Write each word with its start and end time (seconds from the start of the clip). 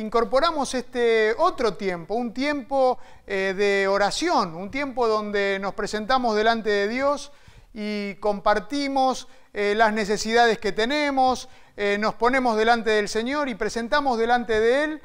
incorporamos 0.00 0.74
este 0.74 1.34
otro 1.38 1.74
tiempo, 1.74 2.14
un 2.14 2.32
tiempo 2.32 2.98
eh, 3.26 3.54
de 3.56 3.88
oración, 3.88 4.54
un 4.54 4.70
tiempo 4.70 5.06
donde 5.06 5.58
nos 5.60 5.74
presentamos 5.74 6.36
delante 6.36 6.70
de 6.70 6.88
Dios 6.88 7.32
y 7.72 8.14
compartimos 8.16 9.28
eh, 9.52 9.74
las 9.76 9.92
necesidades 9.92 10.58
que 10.58 10.72
tenemos, 10.72 11.48
eh, 11.76 11.96
nos 11.98 12.14
ponemos 12.14 12.56
delante 12.56 12.90
del 12.90 13.08
Señor 13.08 13.48
y 13.48 13.54
presentamos 13.54 14.18
delante 14.18 14.60
de 14.60 14.84
Él 14.84 15.02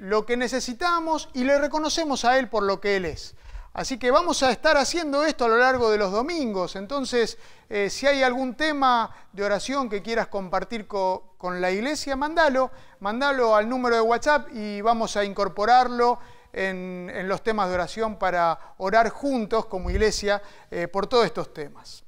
lo 0.00 0.26
que 0.26 0.36
necesitamos 0.36 1.28
y 1.32 1.44
le 1.44 1.58
reconocemos 1.58 2.24
a 2.24 2.38
Él 2.38 2.48
por 2.48 2.64
lo 2.64 2.80
que 2.80 2.96
Él 2.96 3.04
es. 3.04 3.36
Así 3.78 3.96
que 3.96 4.10
vamos 4.10 4.42
a 4.42 4.50
estar 4.50 4.76
haciendo 4.76 5.24
esto 5.24 5.44
a 5.44 5.48
lo 5.48 5.56
largo 5.56 5.88
de 5.88 5.98
los 5.98 6.10
domingos. 6.10 6.74
Entonces, 6.74 7.38
eh, 7.70 7.88
si 7.88 8.08
hay 8.08 8.24
algún 8.24 8.56
tema 8.56 9.08
de 9.32 9.44
oración 9.44 9.88
que 9.88 10.02
quieras 10.02 10.26
compartir 10.26 10.88
con 10.88 11.60
la 11.60 11.70
iglesia, 11.70 12.16
mándalo, 12.16 12.72
mándalo 12.98 13.54
al 13.54 13.68
número 13.68 13.94
de 13.94 14.00
WhatsApp 14.00 14.48
y 14.52 14.80
vamos 14.80 15.16
a 15.16 15.24
incorporarlo 15.24 16.18
en, 16.52 17.28
los 17.28 17.44
temas 17.44 17.68
de 17.68 17.74
oración 17.74 18.18
para 18.18 18.74
orar 18.78 19.10
juntos 19.10 19.66
como 19.66 19.90
iglesia 19.90 20.42
eh, 20.72 20.88
por 20.88 21.06
todos 21.06 21.26
estos 21.26 21.54
temas. 21.54 22.02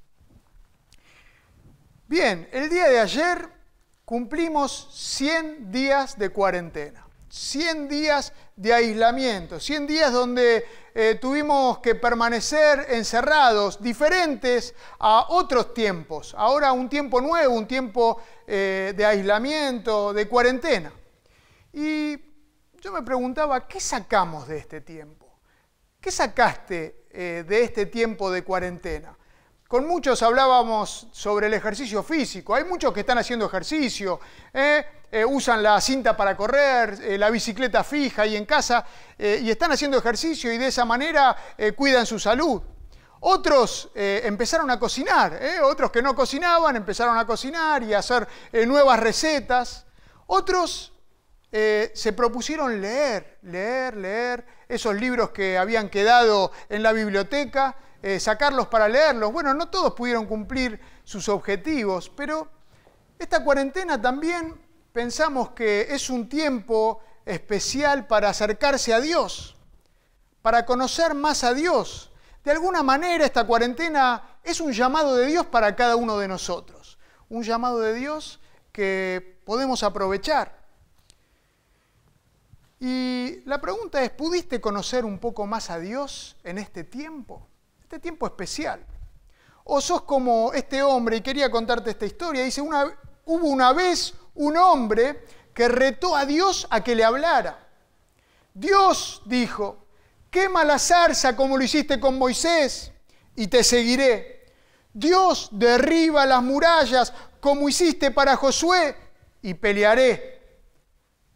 Bien, 2.08 2.48
el 2.50 2.68
día 2.68 2.88
de 2.88 2.98
ayer 2.98 3.48
cumplimos 4.04 4.88
100 4.90 5.70
días 5.70 6.18
de 6.18 6.30
cuarentena. 6.30 7.06
100 7.30 7.88
días 7.88 8.32
de 8.56 8.74
aislamiento, 8.74 9.60
100 9.60 9.86
días 9.86 10.12
donde 10.12 10.66
eh, 10.92 11.16
tuvimos 11.20 11.78
que 11.78 11.94
permanecer 11.94 12.86
encerrados, 12.90 13.80
diferentes 13.80 14.74
a 14.98 15.26
otros 15.28 15.72
tiempos. 15.72 16.34
Ahora 16.36 16.72
un 16.72 16.88
tiempo 16.88 17.20
nuevo, 17.20 17.54
un 17.54 17.68
tiempo 17.68 18.20
eh, 18.46 18.92
de 18.96 19.06
aislamiento, 19.06 20.12
de 20.12 20.26
cuarentena. 20.26 20.92
Y 21.72 22.18
yo 22.80 22.92
me 22.92 23.02
preguntaba, 23.02 23.68
¿qué 23.68 23.78
sacamos 23.78 24.48
de 24.48 24.58
este 24.58 24.80
tiempo? 24.80 25.38
¿Qué 26.00 26.10
sacaste 26.10 27.06
eh, 27.10 27.44
de 27.46 27.62
este 27.62 27.86
tiempo 27.86 28.30
de 28.32 28.42
cuarentena? 28.42 29.16
Con 29.68 29.86
muchos 29.86 30.20
hablábamos 30.24 31.06
sobre 31.12 31.46
el 31.46 31.54
ejercicio 31.54 32.02
físico. 32.02 32.56
Hay 32.56 32.64
muchos 32.64 32.92
que 32.92 33.00
están 33.00 33.18
haciendo 33.18 33.46
ejercicio. 33.46 34.18
Eh, 35.12 35.24
usan 35.24 35.62
la 35.62 35.80
cinta 35.80 36.16
para 36.16 36.36
correr, 36.36 36.98
eh, 37.02 37.18
la 37.18 37.30
bicicleta 37.30 37.82
fija 37.82 38.26
y 38.26 38.36
en 38.36 38.44
casa, 38.44 38.84
y 39.18 39.50
están 39.50 39.70
haciendo 39.72 39.98
ejercicio 39.98 40.50
y 40.50 40.56
de 40.56 40.68
esa 40.68 40.86
manera 40.86 41.36
cuidan 41.76 42.06
su 42.06 42.18
salud. 42.18 42.62
Otros 43.20 43.90
empezaron 43.94 44.70
a 44.70 44.78
cocinar, 44.80 45.38
otros 45.62 45.90
que 45.90 46.00
no 46.00 46.14
cocinaban 46.14 46.74
empezaron 46.74 47.18
a 47.18 47.26
cocinar 47.26 47.82
y 47.82 47.92
a 47.92 47.98
hacer 47.98 48.26
nuevas 48.66 48.98
recetas. 48.98 49.84
Otros 50.26 50.94
se 51.50 52.14
propusieron 52.16 52.80
leer, 52.80 53.36
leer, 53.42 53.98
leer 53.98 54.46
esos 54.66 54.94
libros 54.94 55.28
que 55.32 55.58
habían 55.58 55.90
quedado 55.90 56.50
en 56.70 56.82
la 56.82 56.94
biblioteca 56.94 57.76
eh, 58.02 58.18
sacarlos 58.18 58.68
para 58.68 58.88
leerlos. 58.88 59.30
Bueno, 59.30 59.52
no 59.52 59.68
todos 59.68 59.92
pudieron 59.92 60.26
cumplir 60.26 60.80
sus 61.04 61.28
objetivos, 61.28 62.08
pero 62.08 62.48
esta 63.18 63.44
cuarentena 63.44 64.00
también 64.00 64.58
pensamos 64.92 65.50
que 65.50 65.88
es 65.90 66.10
un 66.10 66.28
tiempo 66.28 67.00
especial 67.24 68.06
para 68.06 68.28
acercarse 68.28 68.92
a 68.92 69.00
Dios, 69.00 69.56
para 70.42 70.64
conocer 70.66 71.14
más 71.14 71.44
a 71.44 71.54
Dios. 71.54 72.10
De 72.44 72.50
alguna 72.50 72.82
manera 72.82 73.24
esta 73.24 73.44
cuarentena 73.44 74.38
es 74.42 74.60
un 74.60 74.72
llamado 74.72 75.16
de 75.16 75.26
Dios 75.26 75.46
para 75.46 75.76
cada 75.76 75.96
uno 75.96 76.18
de 76.18 76.28
nosotros, 76.28 76.98
un 77.28 77.42
llamado 77.42 77.80
de 77.80 77.94
Dios 77.94 78.40
que 78.72 79.40
podemos 79.44 79.82
aprovechar. 79.82 80.58
Y 82.78 83.42
la 83.44 83.60
pregunta 83.60 84.02
es, 84.02 84.10
¿pudiste 84.10 84.60
conocer 84.60 85.04
un 85.04 85.18
poco 85.18 85.46
más 85.46 85.68
a 85.68 85.78
Dios 85.78 86.36
en 86.44 86.56
este 86.56 86.82
tiempo? 86.84 87.46
este 87.90 87.98
tiempo 87.98 88.24
especial. 88.24 88.86
O 89.64 89.80
sos 89.80 90.02
como 90.02 90.52
este 90.52 90.80
hombre, 90.80 91.16
y 91.16 91.20
quería 91.22 91.50
contarte 91.50 91.90
esta 91.90 92.06
historia, 92.06 92.44
dice, 92.44 92.60
una, 92.60 92.86
hubo 93.24 93.48
una 93.48 93.72
vez 93.72 94.14
un 94.34 94.56
hombre 94.56 95.24
que 95.54 95.68
retó 95.68 96.16
a 96.16 96.26
Dios 96.26 96.66
a 96.70 96.82
que 96.82 96.94
le 96.94 97.04
hablara. 97.04 97.68
Dios 98.54 99.22
dijo, 99.24 99.86
quema 100.30 100.64
la 100.64 100.78
zarza 100.78 101.36
como 101.36 101.56
lo 101.56 101.64
hiciste 101.64 102.00
con 102.00 102.18
Moisés 102.18 102.92
y 103.36 103.48
te 103.48 103.62
seguiré. 103.62 104.46
Dios 104.92 105.48
derriba 105.52 106.26
las 106.26 106.42
murallas 106.42 107.12
como 107.40 107.68
hiciste 107.68 108.10
para 108.10 108.36
Josué 108.36 108.96
y 109.42 109.54
pelearé. 109.54 110.40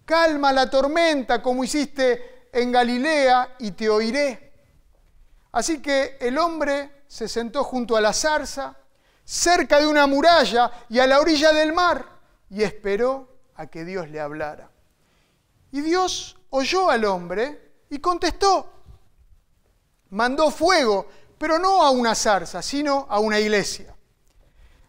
Calma 0.04 0.52
la 0.52 0.68
tormenta 0.68 1.40
como 1.40 1.64
hiciste 1.64 2.48
en 2.52 2.72
Galilea 2.72 3.56
y 3.58 3.72
te 3.72 3.88
oiré. 3.88 4.52
Así 5.52 5.80
que 5.80 6.18
el 6.20 6.36
hombre 6.36 7.04
se 7.06 7.28
sentó 7.28 7.62
junto 7.64 7.96
a 7.96 8.00
la 8.00 8.12
zarza, 8.12 8.76
cerca 9.24 9.80
de 9.80 9.86
una 9.86 10.06
muralla 10.06 10.70
y 10.88 10.98
a 10.98 11.06
la 11.06 11.20
orilla 11.20 11.52
del 11.52 11.72
mar, 11.72 12.04
y 12.50 12.62
esperó 12.62 13.28
a 13.56 13.66
que 13.66 13.84
Dios 13.84 14.08
le 14.10 14.20
hablara. 14.20 14.70
Y 15.72 15.80
Dios 15.80 16.36
oyó 16.50 16.90
al 16.90 17.04
hombre 17.04 17.72
y 17.90 17.98
contestó. 17.98 18.70
Mandó 20.10 20.50
fuego, 20.50 21.08
pero 21.38 21.58
no 21.58 21.82
a 21.82 21.90
una 21.90 22.14
zarza, 22.14 22.62
sino 22.62 23.06
a 23.08 23.18
una 23.18 23.40
iglesia. 23.40 23.94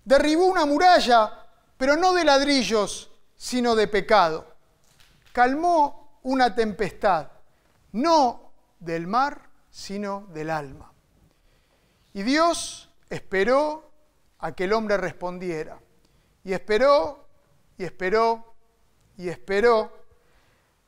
Derribó 0.04 0.46
una 0.46 0.66
muralla, 0.66 1.48
pero 1.78 1.96
no 1.96 2.14
de 2.14 2.24
ladrillos, 2.24 3.12
sino 3.36 3.76
de 3.76 3.88
pecado. 3.88 4.54
Calmó 5.34 6.20
una 6.24 6.54
tempestad, 6.54 7.30
no 7.92 8.52
del 8.80 9.08
mar, 9.08 9.50
sino 9.70 10.28
del 10.30 10.50
alma. 10.50 10.92
Y 12.14 12.24
Dios 12.24 12.90
esperó 13.10 13.92
a 14.40 14.54
que 14.54 14.66
el 14.66 14.74
hombre 14.74 14.98
respondiera. 14.98 15.80
Y 16.44 16.54
esperó, 16.54 17.25
y 17.78 17.84
esperó, 17.84 18.56
y 19.18 19.30
esperó. 19.30 19.92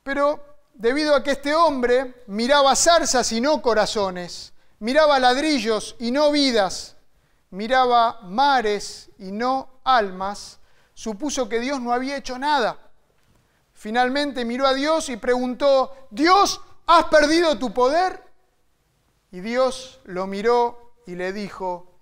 Pero 0.02 0.42
debido 0.74 1.14
a 1.14 1.22
que 1.22 1.32
este 1.32 1.54
hombre 1.54 2.22
miraba 2.26 2.74
zarzas 2.76 3.30
y 3.32 3.40
no 3.40 3.60
corazones, 3.60 4.52
miraba 4.78 5.18
ladrillos 5.18 5.96
y 5.98 6.10
no 6.10 6.30
vidas, 6.30 6.96
miraba 7.50 8.20
mares 8.22 9.10
y 9.18 9.32
no 9.32 9.80
almas, 9.84 10.60
supuso 10.94 11.48
que 11.48 11.60
Dios 11.60 11.80
no 11.80 11.92
había 11.92 12.16
hecho 12.16 12.38
nada. 12.38 12.78
Finalmente 13.72 14.44
miró 14.44 14.66
a 14.66 14.74
Dios 14.74 15.08
y 15.08 15.16
preguntó, 15.16 16.08
Dios, 16.10 16.60
¿has 16.86 17.04
perdido 17.04 17.58
tu 17.58 17.72
poder? 17.72 18.24
Y 19.30 19.40
Dios 19.40 20.00
lo 20.04 20.26
miró 20.26 20.94
y 21.06 21.14
le 21.14 21.32
dijo, 21.32 21.92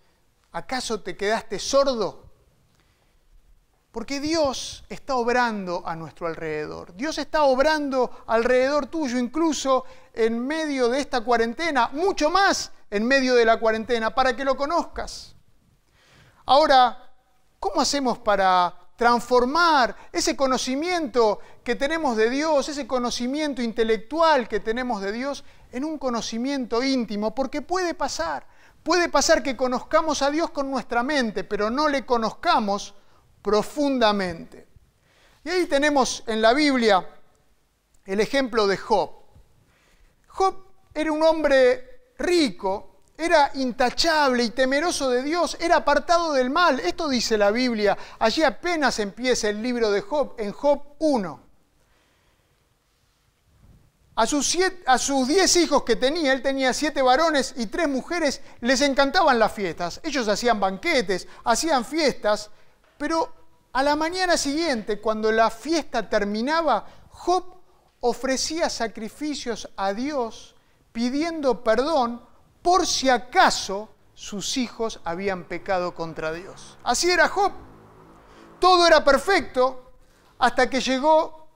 ¿acaso 0.52 1.00
te 1.00 1.16
quedaste 1.16 1.58
sordo? 1.58 2.25
Porque 3.96 4.20
Dios 4.20 4.84
está 4.90 5.14
obrando 5.14 5.82
a 5.86 5.96
nuestro 5.96 6.26
alrededor. 6.26 6.94
Dios 6.94 7.16
está 7.16 7.44
obrando 7.44 8.24
alrededor 8.26 8.88
tuyo, 8.88 9.16
incluso 9.18 9.86
en 10.12 10.38
medio 10.38 10.90
de 10.90 11.00
esta 11.00 11.22
cuarentena, 11.22 11.88
mucho 11.94 12.28
más 12.28 12.72
en 12.90 13.06
medio 13.06 13.34
de 13.34 13.46
la 13.46 13.58
cuarentena, 13.58 14.14
para 14.14 14.36
que 14.36 14.44
lo 14.44 14.54
conozcas. 14.54 15.34
Ahora, 16.44 17.10
¿cómo 17.58 17.80
hacemos 17.80 18.18
para 18.18 18.74
transformar 18.96 19.96
ese 20.12 20.36
conocimiento 20.36 21.38
que 21.64 21.74
tenemos 21.74 22.18
de 22.18 22.28
Dios, 22.28 22.68
ese 22.68 22.86
conocimiento 22.86 23.62
intelectual 23.62 24.46
que 24.46 24.60
tenemos 24.60 25.00
de 25.00 25.12
Dios, 25.12 25.42
en 25.72 25.86
un 25.86 25.96
conocimiento 25.96 26.82
íntimo, 26.82 27.34
porque 27.34 27.62
puede 27.62 27.94
pasar. 27.94 28.46
Puede 28.82 29.08
pasar 29.08 29.42
que 29.42 29.56
conozcamos 29.56 30.20
a 30.20 30.30
Dios 30.30 30.50
con 30.50 30.70
nuestra 30.70 31.02
mente, 31.02 31.44
pero 31.44 31.70
no 31.70 31.88
le 31.88 32.04
conozcamos 32.04 32.94
profundamente. 33.46 34.66
Y 35.44 35.50
ahí 35.50 35.66
tenemos 35.66 36.24
en 36.26 36.42
la 36.42 36.52
Biblia 36.52 37.08
el 38.04 38.18
ejemplo 38.18 38.66
de 38.66 38.76
Job. 38.76 39.08
Job 40.26 40.56
era 40.92 41.12
un 41.12 41.22
hombre 41.22 42.10
rico, 42.18 43.02
era 43.16 43.52
intachable 43.54 44.42
y 44.42 44.50
temeroso 44.50 45.10
de 45.10 45.22
Dios, 45.22 45.56
era 45.60 45.76
apartado 45.76 46.32
del 46.32 46.50
mal. 46.50 46.80
Esto 46.80 47.08
dice 47.08 47.38
la 47.38 47.52
Biblia. 47.52 47.96
Allí 48.18 48.42
apenas 48.42 48.98
empieza 48.98 49.48
el 49.48 49.62
libro 49.62 49.92
de 49.92 50.00
Job, 50.00 50.34
en 50.38 50.50
Job 50.50 50.82
1. 50.98 51.40
A 54.16 54.26
sus, 54.26 54.58
a 54.86 54.98
sus 54.98 55.28
diez 55.28 55.54
hijos 55.54 55.84
que 55.84 55.94
tenía, 55.94 56.32
él 56.32 56.42
tenía 56.42 56.72
siete 56.72 57.00
varones 57.00 57.54
y 57.56 57.66
tres 57.66 57.88
mujeres, 57.88 58.40
les 58.60 58.80
encantaban 58.80 59.38
las 59.38 59.52
fiestas. 59.52 60.00
Ellos 60.02 60.26
hacían 60.26 60.58
banquetes, 60.58 61.28
hacían 61.44 61.84
fiestas, 61.84 62.50
pero 62.98 63.45
a 63.76 63.82
la 63.82 63.94
mañana 63.94 64.38
siguiente, 64.38 65.02
cuando 65.02 65.30
la 65.30 65.50
fiesta 65.50 66.08
terminaba, 66.08 66.86
Job 67.10 67.44
ofrecía 68.00 68.70
sacrificios 68.70 69.68
a 69.76 69.92
Dios 69.92 70.56
pidiendo 70.92 71.62
perdón 71.62 72.22
por 72.62 72.86
si 72.86 73.10
acaso 73.10 73.90
sus 74.14 74.56
hijos 74.56 75.00
habían 75.04 75.44
pecado 75.44 75.94
contra 75.94 76.32
Dios. 76.32 76.78
Así 76.84 77.10
era 77.10 77.28
Job. 77.28 77.52
Todo 78.60 78.86
era 78.86 79.04
perfecto 79.04 79.92
hasta 80.38 80.70
que 80.70 80.80
llegó 80.80 81.46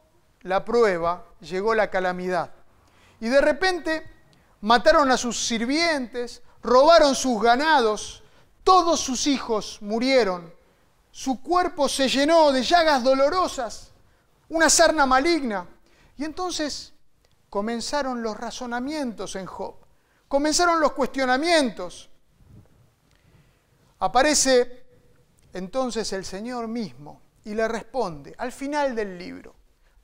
la 0.42 0.62
prueba, 0.62 1.24
llegó 1.40 1.74
la 1.74 1.88
calamidad. 1.88 2.50
Y 3.18 3.30
de 3.30 3.40
repente 3.40 4.06
mataron 4.60 5.10
a 5.10 5.16
sus 5.16 5.46
sirvientes, 5.46 6.42
robaron 6.62 7.14
sus 7.14 7.40
ganados, 7.40 8.22
todos 8.62 9.00
sus 9.00 9.26
hijos 9.26 9.78
murieron, 9.80 10.59
su 11.10 11.42
cuerpo 11.42 11.88
se 11.88 12.08
llenó 12.08 12.52
de 12.52 12.62
llagas 12.62 13.02
dolorosas, 13.02 13.90
una 14.48 14.70
sarna 14.70 15.06
maligna. 15.06 15.66
Y 16.16 16.24
entonces 16.24 16.92
comenzaron 17.48 18.22
los 18.22 18.36
razonamientos 18.36 19.36
en 19.36 19.46
Job, 19.46 19.74
comenzaron 20.28 20.80
los 20.80 20.92
cuestionamientos. 20.92 22.10
Aparece 23.98 24.84
entonces 25.52 26.12
el 26.12 26.24
Señor 26.24 26.68
mismo 26.68 27.20
y 27.44 27.54
le 27.54 27.66
responde 27.66 28.34
al 28.38 28.52
final 28.52 28.94
del 28.94 29.18
libro. 29.18 29.54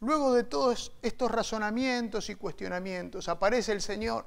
Luego 0.01 0.35
de 0.35 0.45
todos 0.45 0.93
estos 1.01 1.31
razonamientos 1.31 2.29
y 2.29 2.35
cuestionamientos, 2.35 3.29
aparece 3.29 3.73
el 3.73 3.81
Señor. 3.81 4.27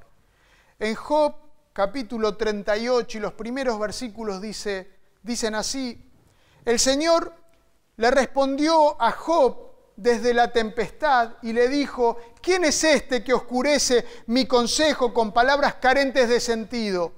En 0.80 0.96
Job 0.96 1.36
capítulo 1.74 2.36
38 2.36 3.18
y 3.18 3.22
los 3.22 3.34
primeros 3.34 3.80
versículos 3.80 4.42
dice, 4.42 4.90
dicen 5.22 5.54
así, 5.54 6.09
el 6.66 6.80
Señor 6.80 7.34
le 7.98 8.12
respondió 8.12 9.02
a 9.02 9.12
Job 9.12 9.70
desde 9.96 10.34
la 10.34 10.52
tempestad 10.52 11.32
y 11.42 11.52
le 11.52 11.68
dijo, 11.68 12.18
¿quién 12.42 12.64
es 12.64 12.84
este 12.84 13.24
que 13.24 13.34
oscurece 13.34 14.06
mi 14.28 14.46
consejo 14.46 15.14
con 15.14 15.34
palabras 15.34 15.76
carentes 15.76 16.30
de 16.30 16.40
sentido? 16.40 17.12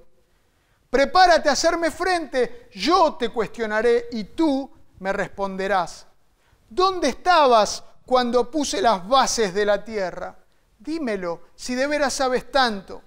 Prepárate 0.90 1.48
a 1.48 1.54
hacerme 1.54 1.92
frente, 1.92 2.70
yo 2.74 3.14
te 3.14 3.30
cuestionaré 3.30 4.08
y 4.12 4.24
tú 4.24 4.70
me 5.00 5.14
responderás. 5.14 6.08
¿Dónde 6.70 7.10
estabas 7.10 7.84
cuando 8.06 8.50
puse 8.50 8.82
las 8.82 9.08
bases 9.08 9.54
de 9.54 9.66
la 9.66 9.86
tierra? 9.86 10.36
Dímelo, 10.80 11.42
si 11.56 11.76
de 11.76 11.86
veras 11.86 12.14
sabes 12.14 12.52
tanto. 12.52 13.04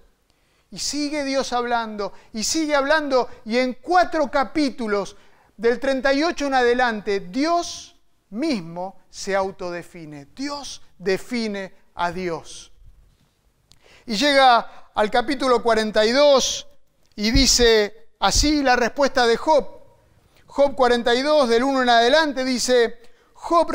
Y 0.70 0.78
sigue 0.78 1.25
Dios 1.25 1.52
hablando, 1.52 2.12
y 2.32 2.42
sigue 2.44 2.75
hablando, 2.75 3.28
y 3.44 3.58
en 3.58 3.75
cuatro 3.75 4.31
capítulos, 4.31 5.16
del 5.56 5.79
38 5.79 6.47
en 6.47 6.55
adelante, 6.55 7.21
Dios 7.21 7.97
mismo 8.31 8.97
se 9.09 9.35
autodefine. 9.37 10.27
Dios 10.35 10.83
define 10.99 11.73
a 11.95 12.11
Dios. 12.12 12.73
Y 14.06 14.17
llega 14.17 14.91
al 14.95 15.11
capítulo 15.11 15.62
42 15.62 16.67
y 17.17 17.31
dice 17.31 18.09
así 18.19 18.62
la 18.62 18.77
respuesta 18.77 19.27
de 19.27 19.37
Job. 19.37 19.69
Job 20.47 20.75
42, 20.75 21.49
del 21.49 21.65
1 21.65 21.83
en 21.83 21.89
adelante, 21.89 22.45
dice, 22.45 23.01
Job 23.33 23.71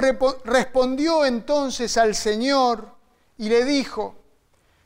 respondió 0.45 1.25
entonces 1.25 1.97
al 1.97 2.15
Señor 2.15 2.95
y 3.37 3.49
le 3.49 3.65
dijo, 3.65 4.15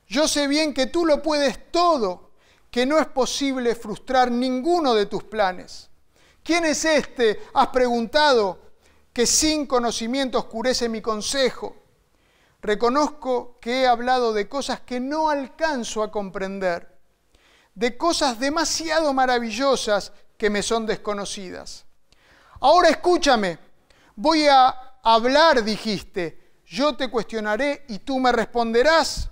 yo 0.07 0.27
sé 0.27 0.47
bien 0.47 0.73
que 0.73 0.87
tú 0.87 1.05
lo 1.05 1.21
puedes 1.21 1.71
todo, 1.71 2.31
que 2.71 2.85
no 2.85 2.99
es 2.99 3.05
posible 3.07 3.75
frustrar 3.75 4.31
ninguno 4.31 4.95
de 4.95 5.05
tus 5.05 5.23
planes. 5.23 5.89
¿Quién 6.43 6.65
es 6.65 6.83
este? 6.83 7.41
Has 7.53 7.67
preguntado 7.67 8.59
que 9.13 9.25
sin 9.25 9.65
conocimiento 9.65 10.39
oscurece 10.39 10.89
mi 10.89 11.01
consejo. 11.01 11.75
Reconozco 12.61 13.57
que 13.61 13.81
he 13.81 13.87
hablado 13.87 14.33
de 14.33 14.49
cosas 14.49 14.81
que 14.81 14.99
no 14.99 15.29
alcanzo 15.29 16.03
a 16.03 16.11
comprender, 16.11 16.97
de 17.75 17.97
cosas 17.97 18.39
demasiado 18.39 19.13
maravillosas 19.13 20.11
que 20.37 20.49
me 20.49 20.63
son 20.63 20.85
desconocidas. 20.85 21.85
Ahora 22.59 22.89
escúchame, 22.89 23.59
voy 24.15 24.47
a 24.47 24.69
hablar, 25.03 25.63
dijiste, 25.63 26.55
yo 26.65 26.95
te 26.95 27.09
cuestionaré 27.09 27.85
y 27.87 27.99
tú 27.99 28.19
me 28.19 28.31
responderás. 28.31 29.29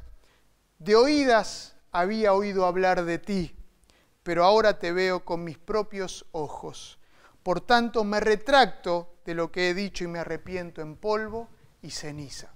De 0.78 0.96
oídas 0.96 1.75
había 1.92 2.34
oído 2.34 2.66
hablar 2.66 3.04
de 3.06 3.18
ti, 3.19 3.56
pero 4.24 4.44
ahora 4.44 4.80
te 4.80 4.92
veo 4.92 5.24
con 5.24 5.44
mis 5.44 5.58
propios 5.58 6.25
ojos. 6.31 7.00
Por 7.43 7.61
tanto, 7.61 8.03
me 8.03 8.19
retracto 8.19 9.15
de 9.25 9.33
lo 9.33 9.51
que 9.51 9.69
he 9.69 9.73
dicho 9.73 10.03
y 10.03 10.07
me 10.07 10.19
arrepiento 10.19 10.81
en 10.81 10.95
polvo 10.95 11.47
y 11.81 11.91
ceniza. 11.91 12.53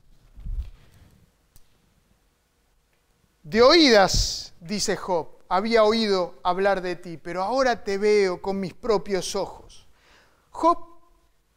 De 3.43 3.61
oídas, 3.61 4.53
dice 4.59 4.95
Job, 4.95 5.27
había 5.49 5.83
oído 5.83 6.39
hablar 6.43 6.81
de 6.81 6.95
ti, 6.95 7.17
pero 7.17 7.43
ahora 7.43 7.83
te 7.83 7.97
veo 7.97 8.41
con 8.41 8.59
mis 8.59 8.73
propios 8.73 9.35
ojos. 9.35 9.87
Job 10.49 10.79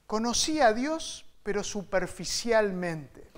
conocía 0.07 0.69
a 0.69 0.73
Dios, 0.73 1.25
pero 1.43 1.65
superficialmente, 1.65 3.31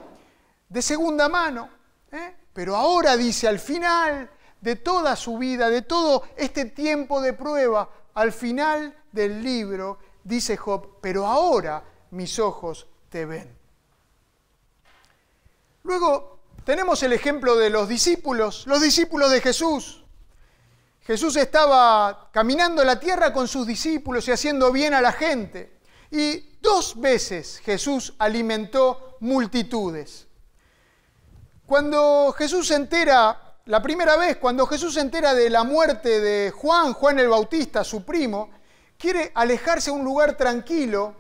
de 0.69 0.83
segunda 0.83 1.29
mano, 1.29 1.71
¿eh? 2.11 2.35
pero 2.53 2.75
ahora 2.75 3.17
dice 3.17 3.47
al 3.47 3.59
final 3.59 4.31
de 4.61 4.77
toda 4.77 5.17
su 5.17 5.39
vida, 5.39 5.71
de 5.71 5.83
todo 5.83 6.25
este 6.37 6.65
tiempo 6.65 7.21
de 7.21 7.33
prueba, 7.33 7.89
al 8.21 8.33
final 8.35 8.95
del 9.13 9.43
libro, 9.43 9.99
dice 10.23 10.55
Job, 10.55 10.99
pero 11.01 11.27
ahora 11.27 11.83
mis 12.11 12.39
ojos 12.39 12.87
te 13.09 13.25
ven. 13.25 13.57
Luego 15.85 16.41
tenemos 16.63 17.03
el 17.03 17.15
ejemplo 17.15 17.57
de 17.57 17.71
los 17.71 17.89
discípulos, 17.89 18.67
los 18.67 18.83
discípulos 18.83 19.31
de 19.31 19.41
Jesús. 19.41 20.05
Jesús 21.01 21.35
estaba 21.37 22.29
caminando 22.31 22.85
la 22.85 23.01
tierra 23.01 23.33
con 23.33 23.49
sus 23.49 23.67
discípulos 23.67 24.29
y 24.29 24.33
haciendo 24.33 24.71
bien 24.71 24.93
a 24.93 25.01
la 25.01 25.13
gente. 25.13 25.79
Y 26.11 26.59
dos 26.61 27.01
veces 27.01 27.59
Jesús 27.65 28.13
alimentó 28.19 29.17
multitudes. 29.21 30.27
Cuando 31.65 32.35
Jesús 32.37 32.69
se 32.69 32.75
entera, 32.75 33.50
la 33.71 33.81
primera 33.81 34.17
vez, 34.17 34.39
cuando 34.39 34.67
Jesús 34.67 34.95
se 34.95 35.01
entera 35.01 35.33
de 35.33 35.49
la 35.49 35.63
muerte 35.63 36.19
de 36.19 36.51
Juan, 36.51 36.93
Juan 36.93 37.21
el 37.21 37.29
Bautista, 37.29 37.85
su 37.85 38.05
primo, 38.05 38.51
quiere 38.99 39.31
alejarse 39.33 39.91
a 39.91 39.93
un 39.93 40.03
lugar 40.03 40.37
tranquilo 40.37 41.15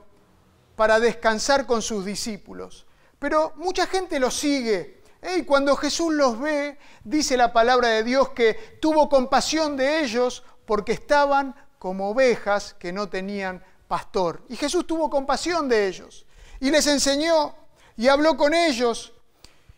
para 0.75 0.99
descansar 0.99 1.65
con 1.65 1.81
sus 1.81 2.05
discípulos. 2.05 2.87
Pero 3.21 3.53
mucha 3.55 3.87
gente 3.87 4.19
lo 4.19 4.33
sigue. 4.33 5.01
Y 5.37 5.45
cuando 5.45 5.77
Jesús 5.77 6.13
los 6.13 6.41
ve, 6.41 6.77
dice 7.05 7.37
la 7.37 7.53
palabra 7.53 7.87
de 7.87 8.03
Dios 8.03 8.31
que 8.31 8.79
tuvo 8.81 9.09
compasión 9.09 9.77
de 9.77 10.01
ellos 10.01 10.43
porque 10.67 10.91
estaban 10.91 11.55
como 11.79 12.11
ovejas 12.11 12.75
que 12.81 12.93
no 12.93 13.09
tenían 13.09 13.65
pastor. 13.87 14.43
Y 14.49 14.57
Jesús 14.57 14.89
tuvo 14.89 15.09
compasión 15.09 15.69
de 15.69 15.87
ellos 15.87 16.27
y 16.59 16.73
les 16.73 16.89
enseñó 16.89 17.55
y 17.97 18.09
habló 18.09 18.37
con 18.37 18.55
ellos. 18.55 19.13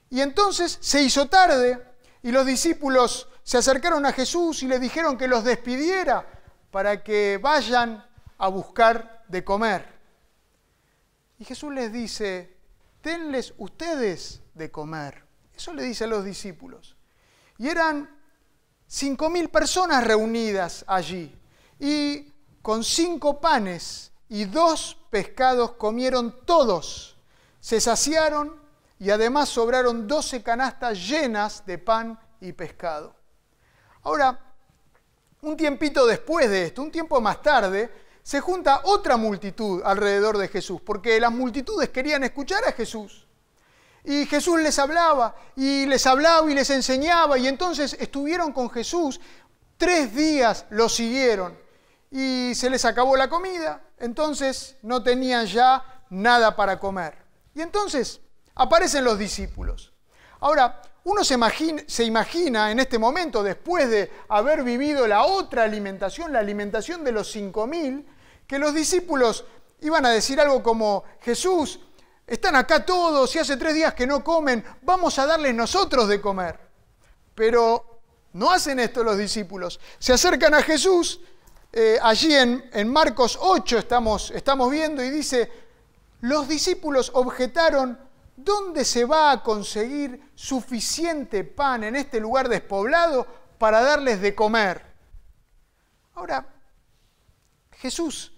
Y 0.09 0.23
entonces 0.23 0.79
se 0.81 1.03
hizo 1.03 1.29
tarde 1.29 1.92
y 2.23 2.31
los 2.31 2.47
discípulos 2.47 3.29
se 3.43 3.59
acercaron 3.59 4.07
a 4.07 4.13
Jesús 4.13 4.63
y 4.63 4.69
le 4.69 4.79
dijeron 4.79 5.19
que 5.19 5.27
los 5.27 5.43
despidiera 5.43 6.27
para 6.71 7.03
que 7.03 7.39
vayan 7.43 8.05
a 8.39 8.49
buscar 8.49 9.25
de 9.29 9.45
comer. 9.45 9.87
Y 11.39 11.45
Jesús 11.45 11.73
les 11.73 11.93
dice, 11.93 12.57
denles 13.03 13.53
ustedes 13.59 14.41
de 14.55 14.71
comer. 14.71 15.25
Eso 15.57 15.75
le 15.75 15.83
dice 15.83 16.05
a 16.05 16.07
los 16.07 16.25
discípulos. 16.25 16.97
Y 17.59 17.69
eran 17.69 18.09
cinco 18.87 19.29
mil 19.29 19.49
personas 19.49 20.05
reunidas 20.05 20.85
allí. 20.87 21.37
Y 21.81 22.33
con 22.63 22.85
cinco 22.85 23.41
panes 23.41 24.13
y 24.29 24.45
dos 24.45 24.97
pescados 25.11 25.73
comieron 25.73 26.45
todos. 26.47 27.17
Se 27.61 27.81
saciaron 27.81 28.62
y 29.03 29.11
además 29.11 29.49
sobraron 29.49 30.07
doce 30.07 30.45
canastas 30.45 30.97
llenas 30.97 31.67
de 31.67 31.77
pan 31.77 32.17
y 32.41 32.53
pescado. 32.53 33.17
Ahora, 34.05 34.39
un 35.41 35.57
tiempito 35.57 36.07
después 36.07 36.49
de 36.49 36.67
esto, 36.67 36.83
un 36.83 36.93
tiempo 36.93 37.21
más 37.21 37.43
tarde, 37.43 37.91
se 38.23 38.39
junta 38.39 38.83
otra 38.85 39.17
multitud 39.17 39.83
alrededor 39.85 40.39
de 40.39 40.47
Jesús, 40.47 40.81
porque 40.83 41.19
las 41.19 41.33
multitudes 41.33 41.89
querían 41.89 42.23
escuchar 42.23 42.63
a 42.65 42.71
Jesús. 42.71 43.27
Y 44.05 44.25
Jesús 44.27 44.61
les 44.61 44.79
hablaba, 44.79 45.35
y 45.57 45.85
les 45.87 46.07
hablaba 46.07 46.49
y 46.49 46.55
les 46.55 46.71
enseñaba, 46.71 47.37
y 47.39 47.49
entonces 47.49 47.97
estuvieron 47.99 48.53
con 48.53 48.71
Jesús, 48.71 49.21
tres 49.79 50.15
días 50.15 50.65
lo 50.71 50.89
siguieron, 50.89 51.59
y 52.09 52.53
se 52.55 52.71
les 52.71 52.85
acabó 52.85 53.17
la 53.17 53.29
comida, 53.29 53.83
entonces 53.99 54.77
no 54.83 55.03
tenían 55.03 55.47
ya 55.47 56.05
nada 56.09 56.55
para 56.55 56.79
comer. 56.79 57.19
Y 57.53 57.63
entonces 57.63 58.21
aparecen 58.55 59.05
los 59.05 59.19
discípulos. 59.19 59.93
Ahora, 60.41 60.83
uno 61.05 61.25
se 61.25 61.35
imagina, 62.05 62.71
en 62.71 62.79
este 62.79 62.99
momento, 62.99 63.43
después 63.43 63.91
de 63.91 64.11
haber 64.29 64.63
vivido 64.63 65.07
la 65.09 65.25
otra 65.25 65.65
alimentación, 65.65 66.33
la 66.33 66.39
alimentación 66.39 67.03
de 67.03 67.13
los 67.13 67.31
cinco 67.31 67.67
mil, 67.67 68.07
que 68.47 68.59
los 68.59 68.73
discípulos 68.73 69.45
iban 69.81 70.07
a 70.07 70.11
decir 70.11 70.41
algo 70.41 70.63
como, 70.63 71.05
Jesús, 71.21 71.81
están 72.27 72.55
acá 72.55 72.87
todos 72.87 73.35
y 73.35 73.41
hace 73.41 73.57
tres 73.57 73.75
días 73.75 73.95
que 73.95 74.07
no 74.07 74.23
comen, 74.23 74.65
vamos 74.83 75.19
a 75.19 75.27
darles 75.27 75.55
nosotros 75.55 76.07
de 76.07 76.21
comer. 76.21 76.59
Pero 77.35 78.01
no 78.35 78.51
hacen 78.53 78.79
esto 78.79 79.03
los 79.03 79.19
discípulos. 79.19 79.81
Se 79.99 80.13
acercan 80.13 80.55
a 80.55 80.63
Jesús, 80.63 81.21
eh, 81.73 81.99
allí 82.01 82.33
en, 82.33 82.65
en, 82.73 82.89
Marcos 82.89 83.39
8 83.41 83.79
estamos, 83.79 84.31
estamos 84.31 84.71
viendo, 84.71 85.03
y 85.03 85.11
dice, 85.11 85.51
los 86.21 86.47
discípulos 86.47 87.11
objetaron, 87.15 87.99
¿dónde 88.37 88.85
se 88.85 89.05
va 89.05 89.33
a 89.33 89.43
conseguir 89.43 90.31
suficiente 90.35 91.45
pan 91.45 91.85
en 91.85 91.97
este 91.97 92.21
lugar 92.21 92.49
despoblado 92.49 93.27
para 93.59 93.83
darles 93.83 94.21
de 94.21 94.35
comer? 94.35 94.85
Ahora, 96.15 96.47
Jesús 97.73 98.33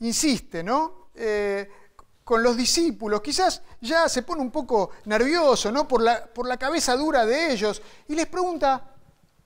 insiste, 0.00 0.62
¿no? 0.62 1.10
Eh, 1.14 1.68
con 2.24 2.42
los 2.42 2.56
discípulos, 2.56 3.20
quizás 3.20 3.62
ya 3.80 4.08
se 4.08 4.22
pone 4.22 4.42
un 4.42 4.50
poco 4.50 4.90
nervioso, 5.04 5.70
¿no? 5.70 5.86
Por 5.86 6.02
la, 6.02 6.26
por 6.26 6.48
la 6.48 6.56
cabeza 6.56 6.96
dura 6.96 7.24
de 7.24 7.52
ellos, 7.52 7.80
y 8.08 8.16
les 8.16 8.26
pregunta, 8.26 8.94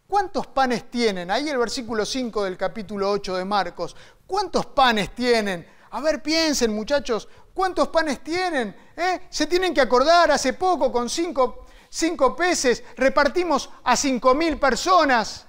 ¿cuántos 0.06 0.46
panes 0.46 0.90
tienen? 0.90 1.30
Ahí 1.30 1.48
el 1.48 1.58
versículo 1.58 2.06
5 2.06 2.42
del 2.44 2.56
capítulo 2.56 3.10
8 3.10 3.36
de 3.36 3.44
Marcos, 3.44 3.94
¿cuántos 4.26 4.64
panes 4.66 5.14
tienen? 5.14 5.66
A 5.90 6.00
ver, 6.00 6.22
piensen 6.22 6.72
muchachos, 6.72 7.28
¿cuántos 7.54 7.88
panes 7.88 8.22
tienen? 8.22 8.74
¿Eh? 8.96 9.20
Se 9.30 9.46
tienen 9.46 9.72
que 9.74 9.80
acordar, 9.80 10.30
hace 10.30 10.52
poco 10.52 10.90
con 10.92 11.08
cinco, 11.08 11.66
cinco 11.88 12.36
peces 12.36 12.82
repartimos 12.96 13.70
a 13.84 13.96
cinco 13.96 14.34
mil 14.34 14.58
personas. 14.58 15.46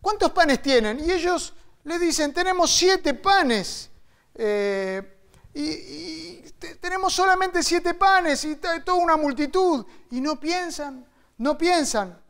¿Cuántos 0.00 0.30
panes 0.32 0.62
tienen? 0.62 1.00
Y 1.04 1.10
ellos 1.10 1.52
le 1.84 1.98
dicen, 1.98 2.32
tenemos 2.32 2.70
siete 2.70 3.14
panes. 3.14 3.90
Eh, 4.34 5.16
y, 5.54 6.42
tenemos 6.80 7.12
solamente 7.12 7.62
siete 7.62 7.94
panes 7.94 8.44
y 8.44 8.56
toda 8.56 8.94
una 8.94 9.16
multitud. 9.16 9.84
Y 10.10 10.20
no 10.20 10.38
piensan, 10.38 11.06
no 11.36 11.56
piensan. 11.56 12.20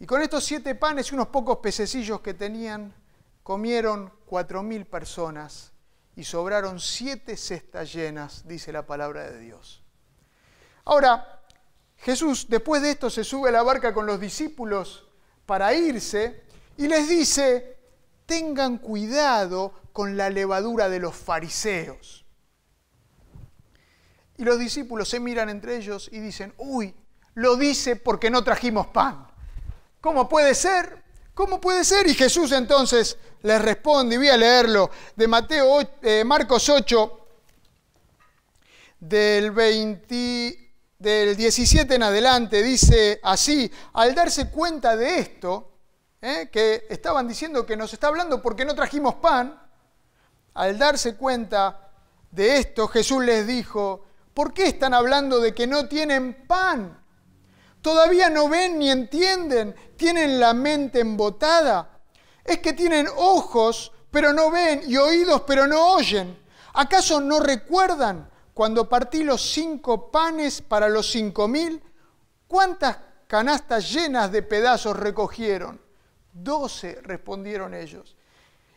Y 0.00 0.06
con 0.06 0.22
estos 0.22 0.44
siete 0.44 0.74
panes 0.74 1.10
y 1.10 1.14
unos 1.14 1.28
pocos 1.28 1.58
pececillos 1.58 2.20
que 2.20 2.34
tenían, 2.34 2.94
comieron 3.42 4.12
cuatro 4.26 4.62
mil 4.62 4.86
personas 4.86 5.72
y 6.18 6.24
sobraron 6.24 6.80
siete 6.80 7.36
cestas 7.36 7.92
llenas, 7.92 8.42
dice 8.44 8.72
la 8.72 8.84
palabra 8.84 9.30
de 9.30 9.38
Dios. 9.38 9.84
Ahora, 10.84 11.44
Jesús 11.96 12.48
después 12.48 12.82
de 12.82 12.90
esto 12.90 13.08
se 13.08 13.22
sube 13.22 13.50
a 13.50 13.52
la 13.52 13.62
barca 13.62 13.94
con 13.94 14.04
los 14.04 14.18
discípulos 14.18 15.06
para 15.46 15.72
irse 15.74 16.42
y 16.76 16.88
les 16.88 17.08
dice, 17.08 17.78
tengan 18.26 18.78
cuidado 18.78 19.72
con 19.92 20.16
la 20.16 20.28
levadura 20.28 20.88
de 20.88 20.98
los 20.98 21.14
fariseos. 21.14 22.26
Y 24.38 24.42
los 24.42 24.58
discípulos 24.58 25.08
se 25.08 25.20
miran 25.20 25.48
entre 25.48 25.76
ellos 25.76 26.08
y 26.10 26.18
dicen, 26.18 26.52
uy, 26.56 26.96
lo 27.34 27.54
dice 27.54 27.94
porque 27.94 28.28
no 28.28 28.42
trajimos 28.42 28.88
pan. 28.88 29.28
¿Cómo 30.00 30.28
puede 30.28 30.56
ser? 30.56 31.00
¿Cómo 31.38 31.60
puede 31.60 31.84
ser? 31.84 32.08
Y 32.08 32.14
Jesús 32.14 32.50
entonces 32.50 33.16
les 33.42 33.62
responde, 33.62 34.16
y 34.16 34.18
voy 34.18 34.28
a 34.28 34.36
leerlo, 34.36 34.90
de 35.14 35.28
Mateo, 35.28 35.78
eh, 36.02 36.24
Marcos 36.24 36.68
8, 36.68 37.26
del, 38.98 39.52
20, 39.52 40.72
del 40.98 41.36
17 41.36 41.94
en 41.94 42.02
adelante, 42.02 42.60
dice 42.60 43.20
así, 43.22 43.70
al 43.92 44.16
darse 44.16 44.50
cuenta 44.50 44.96
de 44.96 45.20
esto, 45.20 45.74
eh, 46.20 46.48
que 46.50 46.88
estaban 46.90 47.28
diciendo 47.28 47.64
que 47.64 47.76
nos 47.76 47.92
está 47.92 48.08
hablando 48.08 48.42
porque 48.42 48.64
no 48.64 48.74
trajimos 48.74 49.14
pan, 49.14 49.62
al 50.54 50.76
darse 50.76 51.14
cuenta 51.14 51.92
de 52.32 52.56
esto, 52.56 52.88
Jesús 52.88 53.24
les 53.24 53.46
dijo, 53.46 54.04
¿por 54.34 54.52
qué 54.52 54.66
están 54.66 54.92
hablando 54.92 55.38
de 55.38 55.54
que 55.54 55.68
no 55.68 55.86
tienen 55.86 56.48
pan? 56.48 57.00
Todavía 57.82 58.28
no 58.28 58.48
ven 58.48 58.78
ni 58.78 58.90
entienden, 58.90 59.74
tienen 59.96 60.40
la 60.40 60.54
mente 60.54 61.00
embotada. 61.00 62.00
Es 62.44 62.58
que 62.58 62.72
tienen 62.72 63.06
ojos, 63.16 63.92
pero 64.10 64.32
no 64.32 64.50
ven, 64.50 64.82
y 64.86 64.96
oídos, 64.96 65.42
pero 65.46 65.66
no 65.66 65.94
oyen. 65.94 66.38
¿Acaso 66.74 67.20
no 67.20 67.40
recuerdan 67.40 68.30
cuando 68.54 68.88
partí 68.88 69.22
los 69.22 69.42
cinco 69.52 70.10
panes 70.10 70.62
para 70.62 70.88
los 70.88 71.10
cinco 71.10 71.46
mil? 71.48 71.82
¿Cuántas 72.46 72.98
canastas 73.26 73.92
llenas 73.92 74.32
de 74.32 74.42
pedazos 74.42 74.96
recogieron? 74.96 75.80
Doce, 76.32 77.00
respondieron 77.02 77.74
ellos. 77.74 78.16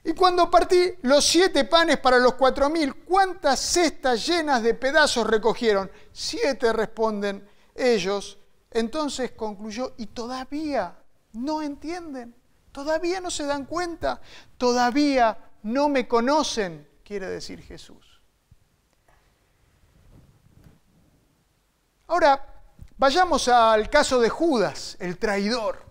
Y 0.03 0.13
cuando 0.13 0.49
partí 0.49 0.93
los 1.03 1.23
siete 1.23 1.65
panes 1.65 1.97
para 1.97 2.17
los 2.17 2.33
cuatro 2.33 2.69
mil, 2.69 2.95
¿cuántas 3.03 3.59
cestas 3.59 4.25
llenas 4.25 4.63
de 4.63 4.73
pedazos 4.73 5.27
recogieron? 5.27 5.91
Siete, 6.11 6.73
responden 6.73 7.47
ellos. 7.75 8.39
Entonces 8.71 9.31
concluyó, 9.31 9.93
y 9.97 10.07
todavía 10.07 10.95
no 11.33 11.61
entienden, 11.61 12.33
todavía 12.71 13.19
no 13.19 13.29
se 13.29 13.45
dan 13.45 13.65
cuenta, 13.65 14.21
todavía 14.57 15.37
no 15.63 15.89
me 15.89 16.07
conocen, 16.07 16.87
quiere 17.03 17.27
decir 17.27 17.61
Jesús. 17.61 18.21
Ahora, 22.07 22.45
vayamos 22.97 23.47
al 23.47 23.89
caso 23.89 24.19
de 24.19 24.29
Judas, 24.29 24.97
el 24.99 25.17
traidor. 25.17 25.85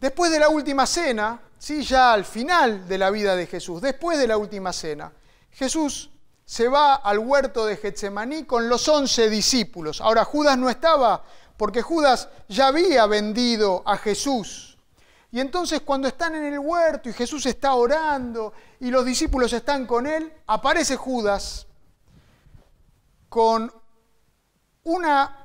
Después 0.00 0.30
de 0.30 0.38
la 0.38 0.50
última 0.50 0.86
cena, 0.86 1.40
sí, 1.58 1.82
ya 1.82 2.12
al 2.12 2.26
final 2.26 2.86
de 2.86 2.98
la 2.98 3.10
vida 3.10 3.34
de 3.34 3.46
Jesús, 3.46 3.80
después 3.80 4.18
de 4.18 4.26
la 4.26 4.36
última 4.36 4.72
cena, 4.72 5.12
Jesús 5.50 6.10
se 6.44 6.68
va 6.68 6.96
al 6.96 7.18
huerto 7.18 7.64
de 7.66 7.76
Getsemaní 7.76 8.44
con 8.44 8.68
los 8.68 8.86
once 8.88 9.30
discípulos. 9.30 10.00
Ahora 10.00 10.24
Judas 10.24 10.58
no 10.58 10.68
estaba 10.68 11.24
porque 11.56 11.82
Judas 11.82 12.28
ya 12.48 12.68
había 12.68 13.06
vendido 13.06 13.82
a 13.86 13.96
Jesús. 13.96 14.76
Y 15.30 15.40
entonces 15.40 15.80
cuando 15.80 16.06
están 16.06 16.34
en 16.34 16.44
el 16.44 16.58
huerto 16.58 17.08
y 17.08 17.12
Jesús 17.12 17.46
está 17.46 17.74
orando 17.74 18.52
y 18.80 18.90
los 18.90 19.04
discípulos 19.04 19.52
están 19.52 19.86
con 19.86 20.06
él, 20.06 20.32
aparece 20.46 20.96
Judas 20.96 21.66
con 23.28 23.72
una, 24.84 25.44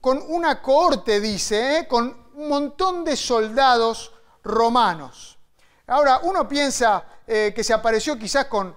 con 0.00 0.22
una 0.26 0.62
cohorte, 0.62 1.20
dice, 1.20 1.78
¿eh? 1.78 1.88
con 1.88 2.30
un 2.34 2.48
montón 2.48 3.04
de 3.04 3.16
soldados 3.16 4.12
romanos. 4.42 5.38
Ahora, 5.86 6.20
uno 6.22 6.48
piensa 6.48 7.04
eh, 7.26 7.52
que 7.54 7.64
se 7.64 7.74
apareció 7.74 8.16
quizás 8.18 8.46
con, 8.46 8.74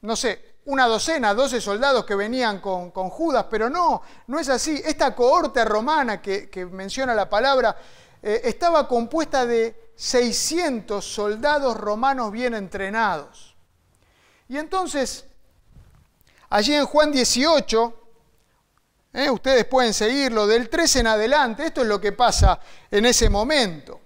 no 0.00 0.16
sé, 0.16 0.53
una 0.66 0.86
docena, 0.86 1.34
doce 1.34 1.60
soldados 1.60 2.04
que 2.04 2.14
venían 2.14 2.60
con, 2.60 2.90
Judas, 2.90 3.46
pero 3.50 3.68
no, 3.68 4.02
no 4.26 4.38
es 4.38 4.48
así. 4.48 4.80
Esta 4.84 5.14
cohorte 5.14 5.64
romana 5.64 6.22
que, 6.22 6.68
menciona 6.70 7.14
la 7.14 7.28
palabra 7.28 7.76
eh, 8.22 8.40
estaba 8.44 8.88
compuesta 8.88 9.44
de 9.44 9.92
600 9.96 11.04
soldados 11.04 11.76
romanos 11.76 12.32
bien 12.32 12.54
entrenados. 12.54 13.54
Y 14.48 14.56
entonces, 14.56 15.26
allí 16.48 16.74
en 16.74 16.86
Juan 16.86 17.12
18, 17.12 17.94
eh, 19.12 19.30
ustedes 19.30 19.66
pueden 19.66 19.92
seguirlo, 19.92 20.46
del 20.46 20.70
13 20.70 21.00
en 21.00 21.06
adelante, 21.08 21.66
esto 21.66 21.82
es 21.82 21.88
lo 21.88 22.00
que 22.00 22.12
pasa 22.12 22.58
en 22.90 23.04
ese 23.04 23.28
momento. 23.28 24.00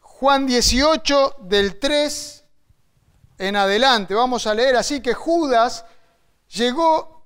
Juan 0.00 0.46
18, 0.46 1.36
del 1.40 1.78
3 1.78 2.41
en 3.38 3.56
adelante. 3.56 4.14
Vamos 4.14 4.46
a 4.46 4.54
leer 4.54 4.76
así 4.76 5.00
que 5.00 5.14
Judas 5.14 5.84
llegó 6.48 7.24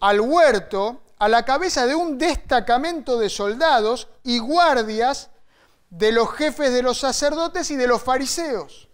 al 0.00 0.20
huerto 0.20 1.02
a 1.18 1.28
la 1.28 1.44
cabeza 1.44 1.86
de 1.86 1.94
un 1.94 2.16
destacamento 2.16 3.18
de 3.18 3.28
soldados 3.28 4.08
y 4.24 4.38
guardias 4.38 5.30
de 5.90 6.12
los 6.12 6.32
jefes 6.32 6.72
de 6.72 6.82
los 6.82 6.98
sacerdotes 6.98 7.70
y 7.70 7.76
de 7.76 7.86
los 7.86 8.02
fariseos. 8.02 8.88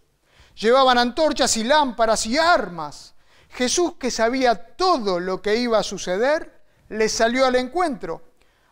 Llevaban 0.56 0.98
antorchas 0.98 1.56
y 1.56 1.64
lámparas 1.64 2.26
y 2.26 2.38
armas. 2.38 3.14
Jesús, 3.50 3.94
que 3.98 4.10
sabía 4.10 4.76
todo 4.76 5.20
lo 5.20 5.40
que 5.40 5.56
iba 5.56 5.78
a 5.78 5.82
suceder, 5.82 6.62
les 6.88 7.12
salió 7.12 7.46
al 7.46 7.56
encuentro. 7.56 8.22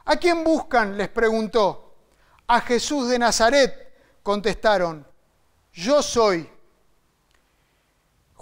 ¿A 0.07 0.17
quién 0.17 0.43
buscan? 0.43 0.97
les 0.97 1.09
preguntó. 1.09 1.95
A 2.47 2.61
Jesús 2.61 3.09
de 3.09 3.19
Nazaret, 3.19 3.93
contestaron. 4.23 5.07
Yo 5.73 6.03
soy. 6.03 6.51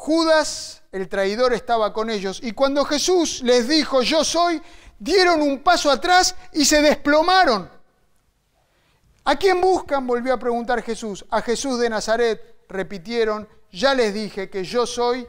Judas, 0.02 0.82
el 0.90 1.08
traidor, 1.08 1.52
estaba 1.52 1.92
con 1.92 2.10
ellos. 2.10 2.40
Y 2.42 2.50
cuando 2.50 2.84
Jesús 2.84 3.40
les 3.44 3.68
dijo, 3.68 4.02
yo 4.02 4.24
soy, 4.24 4.60
dieron 4.98 5.40
un 5.40 5.62
paso 5.62 5.92
atrás 5.92 6.34
y 6.52 6.64
se 6.64 6.82
desplomaron. 6.82 7.70
¿A 9.22 9.36
quién 9.36 9.60
buscan? 9.60 10.04
volvió 10.04 10.34
a 10.34 10.40
preguntar 10.40 10.82
Jesús. 10.82 11.24
A 11.30 11.40
Jesús 11.40 11.78
de 11.78 11.88
Nazaret, 11.88 12.64
repitieron, 12.68 13.48
ya 13.70 13.94
les 13.94 14.12
dije 14.12 14.50
que 14.50 14.64
yo 14.64 14.86
soy. 14.86 15.24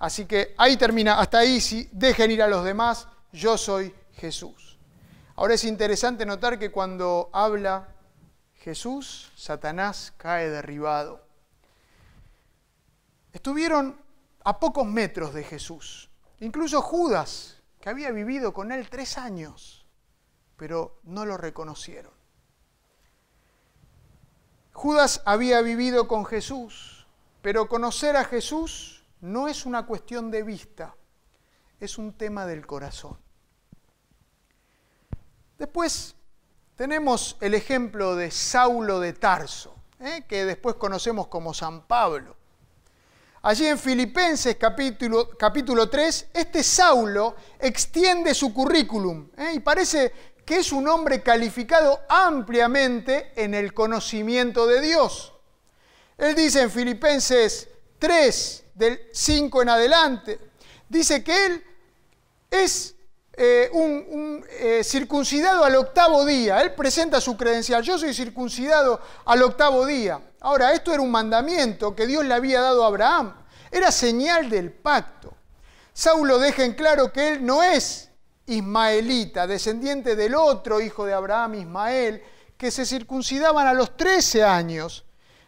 Así 0.00 0.26
que 0.26 0.52
ahí 0.58 0.76
termina, 0.76 1.20
hasta 1.20 1.38
ahí, 1.38 1.60
si 1.60 1.88
dejen 1.92 2.32
ir 2.32 2.42
a 2.42 2.48
los 2.48 2.64
demás, 2.64 3.06
yo 3.30 3.56
soy 3.56 3.94
Jesús. 4.14 4.80
Ahora 5.36 5.54
es 5.54 5.62
interesante 5.62 6.26
notar 6.26 6.58
que 6.58 6.72
cuando 6.72 7.30
habla 7.32 7.86
Jesús, 8.54 9.30
Satanás 9.36 10.12
cae 10.16 10.50
derribado. 10.50 11.29
Estuvieron 13.32 14.00
a 14.44 14.58
pocos 14.58 14.86
metros 14.86 15.34
de 15.34 15.44
Jesús. 15.44 16.10
Incluso 16.40 16.80
Judas, 16.82 17.62
que 17.80 17.90
había 17.90 18.10
vivido 18.10 18.52
con 18.52 18.72
él 18.72 18.88
tres 18.88 19.18
años, 19.18 19.86
pero 20.56 21.00
no 21.04 21.24
lo 21.26 21.36
reconocieron. 21.36 22.12
Judas 24.72 25.22
había 25.26 25.60
vivido 25.60 26.08
con 26.08 26.24
Jesús, 26.24 27.06
pero 27.42 27.68
conocer 27.68 28.16
a 28.16 28.24
Jesús 28.24 29.04
no 29.20 29.48
es 29.48 29.66
una 29.66 29.86
cuestión 29.86 30.30
de 30.30 30.42
vista, 30.42 30.94
es 31.78 31.98
un 31.98 32.12
tema 32.14 32.46
del 32.46 32.66
corazón. 32.66 33.18
Después 35.58 36.16
tenemos 36.76 37.36
el 37.42 37.54
ejemplo 37.54 38.16
de 38.16 38.30
Saulo 38.30 39.00
de 39.00 39.12
Tarso, 39.12 39.74
¿eh? 39.98 40.24
que 40.26 40.46
después 40.46 40.76
conocemos 40.76 41.26
como 41.26 41.52
San 41.52 41.86
Pablo. 41.86 42.39
Allí 43.42 43.66
en 43.66 43.78
Filipenses 43.78 44.56
capítulo, 44.56 45.30
capítulo 45.38 45.88
3, 45.88 46.26
este 46.34 46.62
Saulo 46.62 47.36
extiende 47.58 48.34
su 48.34 48.52
currículum 48.52 49.30
¿eh? 49.34 49.52
y 49.54 49.60
parece 49.60 50.12
que 50.44 50.58
es 50.58 50.72
un 50.72 50.86
hombre 50.88 51.22
calificado 51.22 52.00
ampliamente 52.10 53.32
en 53.36 53.54
el 53.54 53.72
conocimiento 53.72 54.66
de 54.66 54.82
Dios. 54.82 55.32
Él 56.18 56.34
dice 56.34 56.60
en 56.60 56.70
Filipenses 56.70 57.68
3, 57.98 58.64
del 58.74 59.00
5 59.10 59.62
en 59.62 59.68
adelante, 59.70 60.38
dice 60.86 61.24
que 61.24 61.46
él 61.46 61.64
es 62.50 62.94
eh, 63.42 63.70
un, 63.72 64.44
eh, 64.50 64.84
circuncidado 64.84 65.64
al 65.64 65.74
octavo 65.76 66.26
día. 66.26 66.60
Él 66.60 66.74
presenta 66.74 67.22
su 67.22 67.38
credencial, 67.38 67.82
yo 67.82 67.96
soy 67.96 68.12
circuncidado 68.12 69.00
al 69.24 69.42
octavo 69.42 69.86
día. 69.86 70.20
Ahora, 70.40 70.74
esto 70.74 70.92
era 70.92 71.00
un 71.00 71.10
mandamiento 71.10 71.96
que 71.96 72.06
Dios 72.06 72.22
le 72.26 72.34
había 72.34 72.60
dado 72.60 72.84
a 72.84 72.88
Abraham. 72.88 73.34
Era 73.70 73.90
señal 73.92 74.50
del 74.50 74.70
pacto. 74.70 75.32
Saulo 75.94 76.38
deja 76.38 76.66
en 76.66 76.74
claro 76.74 77.14
que 77.14 77.30
él 77.30 77.46
no 77.46 77.62
es 77.62 78.10
ismaelita, 78.44 79.46
descendiente 79.46 80.16
del 80.16 80.34
otro 80.34 80.78
hijo 80.78 81.06
de 81.06 81.14
Abraham, 81.14 81.54
Ismael, 81.54 82.22
que 82.58 82.70
se 82.70 82.84
circuncidaban 82.84 83.66
a 83.66 83.72
los 83.72 83.96
13 83.96 84.44
años, 84.44 85.06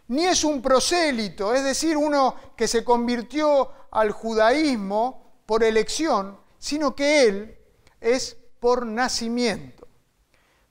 ni 0.09 0.25
es 0.25 0.45
un 0.45 0.63
prosélito, 0.63 1.53
es 1.53 1.63
decir, 1.63 1.99
uno 1.99 2.37
que 2.57 2.67
se 2.67 2.83
convirtió 2.85 3.71
al 3.91 4.13
judaísmo 4.13 5.43
por 5.45 5.63
elección, 5.63 6.41
sino 6.59 6.95
que 6.95 7.25
él 7.25 7.59
es 8.03 8.37
por 8.61 8.87
nacimiento. 8.87 9.89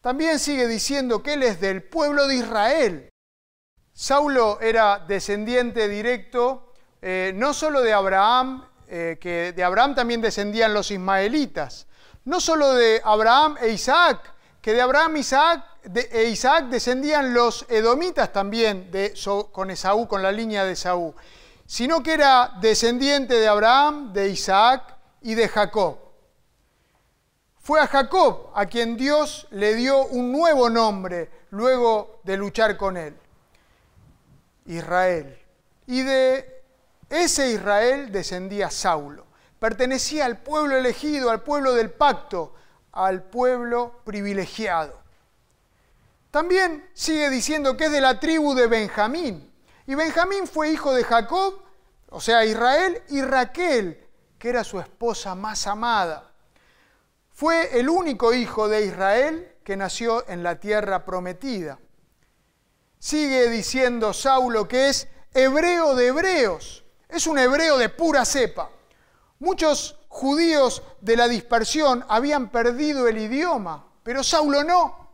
También 0.01 0.39
sigue 0.39 0.67
diciendo 0.67 1.21
que 1.21 1.33
él 1.33 1.43
es 1.43 1.59
del 1.59 1.83
pueblo 1.83 2.27
de 2.27 2.35
Israel. 2.35 3.09
Saulo 3.93 4.59
era 4.61 4.99
descendiente 4.99 5.87
directo 5.87 6.71
eh, 7.01 7.31
no 7.35 7.53
solo 7.53 7.81
de 7.81 7.93
Abraham, 7.93 8.63
eh, 8.87 9.17
que 9.19 9.53
de 9.53 9.63
Abraham 9.63 9.95
también 9.95 10.21
descendían 10.21 10.73
los 10.73 10.91
ismaelitas, 10.91 11.87
no 12.25 12.39
solo 12.39 12.73
de 12.73 13.01
Abraham 13.03 13.57
e 13.59 13.69
Isaac, 13.69 14.33
que 14.61 14.73
de 14.73 14.81
Abraham 14.81 15.15
e 15.15 16.23
Isaac 16.29 16.65
descendían 16.65 17.33
los 17.33 17.65
edomitas 17.69 18.31
también 18.31 18.91
con 19.51 19.71
Esaú, 19.71 20.07
con 20.07 20.21
la 20.21 20.31
línea 20.31 20.63
de 20.63 20.73
Esaú, 20.73 21.15
sino 21.65 22.03
que 22.03 22.13
era 22.13 22.51
descendiente 22.61 23.33
de 23.33 23.47
Abraham, 23.47 24.13
de 24.13 24.29
Isaac 24.29 24.95
y 25.21 25.33
de 25.33 25.47
Jacob. 25.47 26.10
Fue 27.61 27.79
a 27.79 27.87
Jacob 27.87 28.51
a 28.55 28.65
quien 28.65 28.97
Dios 28.97 29.47
le 29.51 29.75
dio 29.75 30.05
un 30.07 30.31
nuevo 30.31 30.69
nombre 30.69 31.29
luego 31.51 32.19
de 32.23 32.37
luchar 32.37 32.75
con 32.75 32.97
él, 32.97 33.15
Israel. 34.65 35.37
Y 35.87 36.01
de 36.01 36.63
ese 37.09 37.51
Israel 37.51 38.11
descendía 38.11 38.69
Saulo 38.69 39.31
pertenecía 39.61 40.25
al 40.25 40.39
pueblo 40.39 40.75
elegido, 40.75 41.29
al 41.29 41.43
pueblo 41.43 41.75
del 41.75 41.91
pacto, 41.91 42.55
al 42.93 43.21
pueblo 43.21 44.01
privilegiado. 44.03 44.99
También 46.31 46.89
sigue 46.95 47.29
diciendo 47.29 47.77
que 47.77 47.85
es 47.85 47.91
de 47.91 48.01
la 48.01 48.19
tribu 48.19 48.55
de 48.55 48.65
Benjamín. 48.65 49.53
Y 49.85 49.93
Benjamín 49.93 50.47
fue 50.47 50.71
hijo 50.71 50.95
de 50.95 51.03
Jacob, 51.03 51.61
o 52.09 52.19
sea, 52.19 52.43
Israel, 52.43 53.03
y 53.09 53.21
Raquel, 53.21 54.03
que 54.39 54.49
era 54.49 54.63
su 54.63 54.79
esposa 54.79 55.35
más 55.35 55.67
amada. 55.67 56.30
Fue 57.41 57.79
el 57.79 57.89
único 57.89 58.35
hijo 58.35 58.69
de 58.69 58.85
Israel 58.85 59.55
que 59.63 59.75
nació 59.75 60.29
en 60.29 60.43
la 60.43 60.59
tierra 60.59 61.03
prometida. 61.03 61.79
Sigue 62.99 63.49
diciendo 63.49 64.13
Saulo 64.13 64.67
que 64.67 64.89
es 64.89 65.07
hebreo 65.33 65.95
de 65.95 66.09
hebreos, 66.09 66.85
es 67.09 67.25
un 67.25 67.39
hebreo 67.39 67.79
de 67.79 67.89
pura 67.89 68.25
cepa. 68.25 68.69
Muchos 69.39 69.97
judíos 70.07 70.83
de 71.01 71.17
la 71.17 71.27
dispersión 71.27 72.05
habían 72.09 72.51
perdido 72.51 73.07
el 73.07 73.17
idioma, 73.17 73.87
pero 74.03 74.23
Saulo 74.23 74.63
no. 74.63 75.09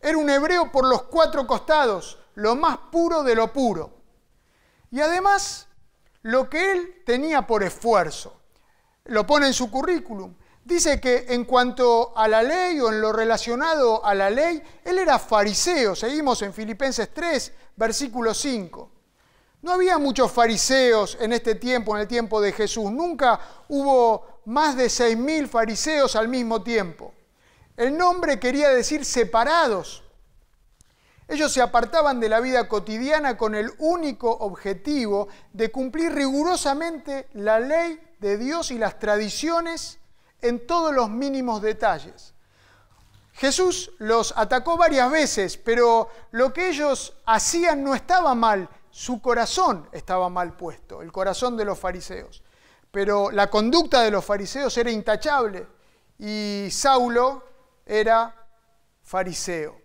Era 0.00 0.16
un 0.16 0.30
hebreo 0.30 0.72
por 0.72 0.86
los 0.86 1.02
cuatro 1.02 1.46
costados, 1.46 2.18
lo 2.36 2.56
más 2.56 2.78
puro 2.90 3.22
de 3.22 3.34
lo 3.34 3.52
puro. 3.52 3.92
Y 4.90 5.02
además, 5.02 5.68
lo 6.22 6.48
que 6.48 6.72
él 6.72 7.02
tenía 7.04 7.46
por 7.46 7.62
esfuerzo, 7.62 8.40
lo 9.04 9.26
pone 9.26 9.48
en 9.48 9.52
su 9.52 9.70
currículum. 9.70 10.34
Dice 10.68 11.00
que 11.00 11.24
en 11.30 11.46
cuanto 11.46 12.12
a 12.14 12.28
la 12.28 12.42
ley 12.42 12.78
o 12.78 12.92
en 12.92 13.00
lo 13.00 13.10
relacionado 13.10 14.04
a 14.04 14.14
la 14.14 14.28
ley, 14.28 14.62
él 14.84 14.98
era 14.98 15.18
fariseo. 15.18 15.96
Seguimos 15.96 16.42
en 16.42 16.52
Filipenses 16.52 17.08
3, 17.14 17.52
versículo 17.74 18.34
5. 18.34 18.90
No 19.62 19.72
había 19.72 19.96
muchos 19.96 20.30
fariseos 20.30 21.16
en 21.22 21.32
este 21.32 21.54
tiempo, 21.54 21.96
en 21.96 22.02
el 22.02 22.06
tiempo 22.06 22.38
de 22.42 22.52
Jesús. 22.52 22.92
Nunca 22.92 23.40
hubo 23.68 24.42
más 24.44 24.76
de 24.76 24.90
seis 24.90 25.16
mil 25.16 25.48
fariseos 25.48 26.14
al 26.16 26.28
mismo 26.28 26.62
tiempo. 26.62 27.14
El 27.74 27.96
nombre 27.96 28.38
quería 28.38 28.68
decir 28.68 29.06
separados. 29.06 30.04
Ellos 31.28 31.50
se 31.50 31.62
apartaban 31.62 32.20
de 32.20 32.28
la 32.28 32.40
vida 32.40 32.68
cotidiana 32.68 33.38
con 33.38 33.54
el 33.54 33.70
único 33.78 34.30
objetivo 34.30 35.28
de 35.50 35.70
cumplir 35.70 36.12
rigurosamente 36.12 37.26
la 37.32 37.58
ley 37.58 37.98
de 38.20 38.36
Dios 38.36 38.70
y 38.70 38.76
las 38.76 38.98
tradiciones 38.98 39.98
en 40.42 40.66
todos 40.66 40.94
los 40.94 41.10
mínimos 41.10 41.62
detalles. 41.62 42.34
Jesús 43.32 43.92
los 43.98 44.34
atacó 44.36 44.76
varias 44.76 45.10
veces, 45.10 45.56
pero 45.56 46.08
lo 46.32 46.52
que 46.52 46.70
ellos 46.70 47.14
hacían 47.24 47.84
no 47.84 47.94
estaba 47.94 48.34
mal, 48.34 48.68
su 48.90 49.22
corazón 49.22 49.88
estaba 49.92 50.28
mal 50.28 50.56
puesto, 50.56 51.02
el 51.02 51.12
corazón 51.12 51.56
de 51.56 51.64
los 51.64 51.78
fariseos. 51.78 52.42
Pero 52.90 53.30
la 53.30 53.48
conducta 53.48 54.02
de 54.02 54.10
los 54.10 54.24
fariseos 54.24 54.76
era 54.76 54.90
intachable 54.90 55.66
y 56.18 56.68
Saulo 56.70 57.44
era 57.86 58.34
fariseo. 59.02 59.82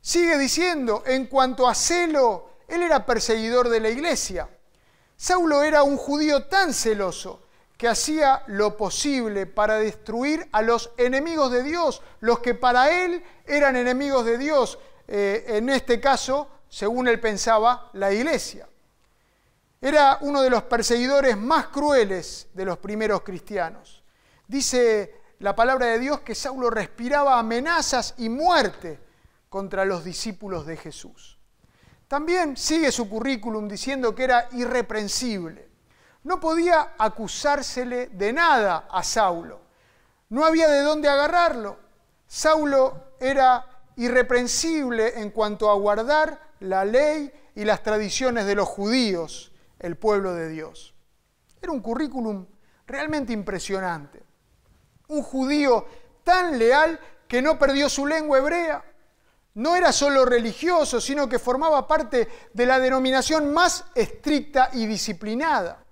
Sigue 0.00 0.36
diciendo, 0.36 1.04
en 1.06 1.26
cuanto 1.26 1.68
a 1.68 1.74
celo, 1.74 2.50
él 2.66 2.82
era 2.82 3.06
perseguidor 3.06 3.68
de 3.68 3.80
la 3.80 3.88
iglesia. 3.88 4.48
Saulo 5.16 5.62
era 5.62 5.82
un 5.82 5.96
judío 5.96 6.46
tan 6.46 6.74
celoso 6.74 7.45
que 7.76 7.88
hacía 7.88 8.42
lo 8.46 8.76
posible 8.76 9.46
para 9.46 9.78
destruir 9.78 10.48
a 10.52 10.62
los 10.62 10.90
enemigos 10.96 11.50
de 11.50 11.62
Dios, 11.62 12.02
los 12.20 12.38
que 12.38 12.54
para 12.54 13.04
él 13.04 13.22
eran 13.44 13.76
enemigos 13.76 14.24
de 14.24 14.38
Dios, 14.38 14.78
eh, 15.08 15.44
en 15.48 15.68
este 15.68 16.00
caso 16.00 16.48
según 16.68 17.08
él 17.08 17.20
pensaba, 17.20 17.90
la 17.94 18.12
iglesia. 18.12 18.68
Era 19.80 20.18
uno 20.22 20.42
de 20.42 20.50
los 20.50 20.64
perseguidores 20.64 21.36
más 21.36 21.68
crueles 21.68 22.48
de 22.54 22.64
los 22.64 22.78
primeros 22.78 23.22
cristianos. 23.22 24.02
Dice 24.46 25.22
la 25.38 25.54
palabra 25.54 25.86
de 25.86 25.98
Dios 25.98 26.20
que 26.20 26.34
Saulo 26.34 26.70
respiraba 26.70 27.38
amenazas 27.38 28.14
y 28.18 28.28
muerte 28.28 28.98
contra 29.48 29.84
los 29.84 30.04
discípulos 30.04 30.66
de 30.66 30.76
Jesús. 30.76 31.38
También 32.08 32.56
sigue 32.56 32.92
su 32.92 33.08
currículum 33.08 33.68
diciendo 33.68 34.14
que 34.14 34.24
era 34.24 34.48
irreprensible. 34.52 35.68
No 36.26 36.40
podía 36.40 36.94
acusársele 36.98 38.08
de 38.08 38.32
nada 38.32 38.88
a 38.90 39.04
Saulo. 39.04 39.60
No 40.30 40.44
había 40.44 40.66
de 40.66 40.80
dónde 40.80 41.08
agarrarlo. 41.08 41.78
Saulo 42.26 43.12
era 43.20 43.64
irreprensible 43.94 45.20
en 45.20 45.30
cuanto 45.30 45.70
a 45.70 45.74
guardar 45.74 46.50
la 46.58 46.84
ley 46.84 47.32
y 47.54 47.64
las 47.64 47.80
tradiciones 47.84 48.44
de 48.44 48.56
los 48.56 48.66
judíos, 48.66 49.52
el 49.78 49.96
pueblo 49.96 50.34
de 50.34 50.48
Dios. 50.48 50.96
Era 51.62 51.70
un 51.70 51.78
currículum 51.78 52.44
realmente 52.88 53.32
impresionante. 53.32 54.20
Un 55.06 55.22
judío 55.22 55.86
tan 56.24 56.58
leal 56.58 56.98
que 57.28 57.40
no 57.40 57.56
perdió 57.56 57.88
su 57.88 58.04
lengua 58.04 58.38
hebrea. 58.38 58.84
No 59.54 59.76
era 59.76 59.92
solo 59.92 60.24
religioso, 60.24 61.00
sino 61.00 61.28
que 61.28 61.38
formaba 61.38 61.86
parte 61.86 62.28
de 62.52 62.66
la 62.66 62.80
denominación 62.80 63.54
más 63.54 63.84
estricta 63.94 64.70
y 64.72 64.86
disciplinada. 64.86 65.85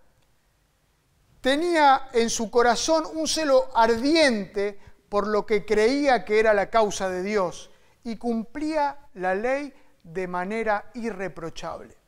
Tenía 1.44 2.08
en 2.14 2.30
su 2.30 2.50
corazón 2.50 3.04
un 3.12 3.28
celo 3.28 3.68
ardiente 3.74 4.78
por 5.10 5.26
lo 5.26 5.44
que 5.44 5.66
creía 5.66 6.24
que 6.24 6.40
era 6.40 6.54
la 6.54 6.70
causa 6.70 7.10
de 7.10 7.22
Dios 7.22 7.70
y 8.02 8.16
cumplía 8.16 8.96
la 9.12 9.34
ley 9.34 9.74
de 10.02 10.26
manera 10.26 10.90
irreprochable. 10.94 11.98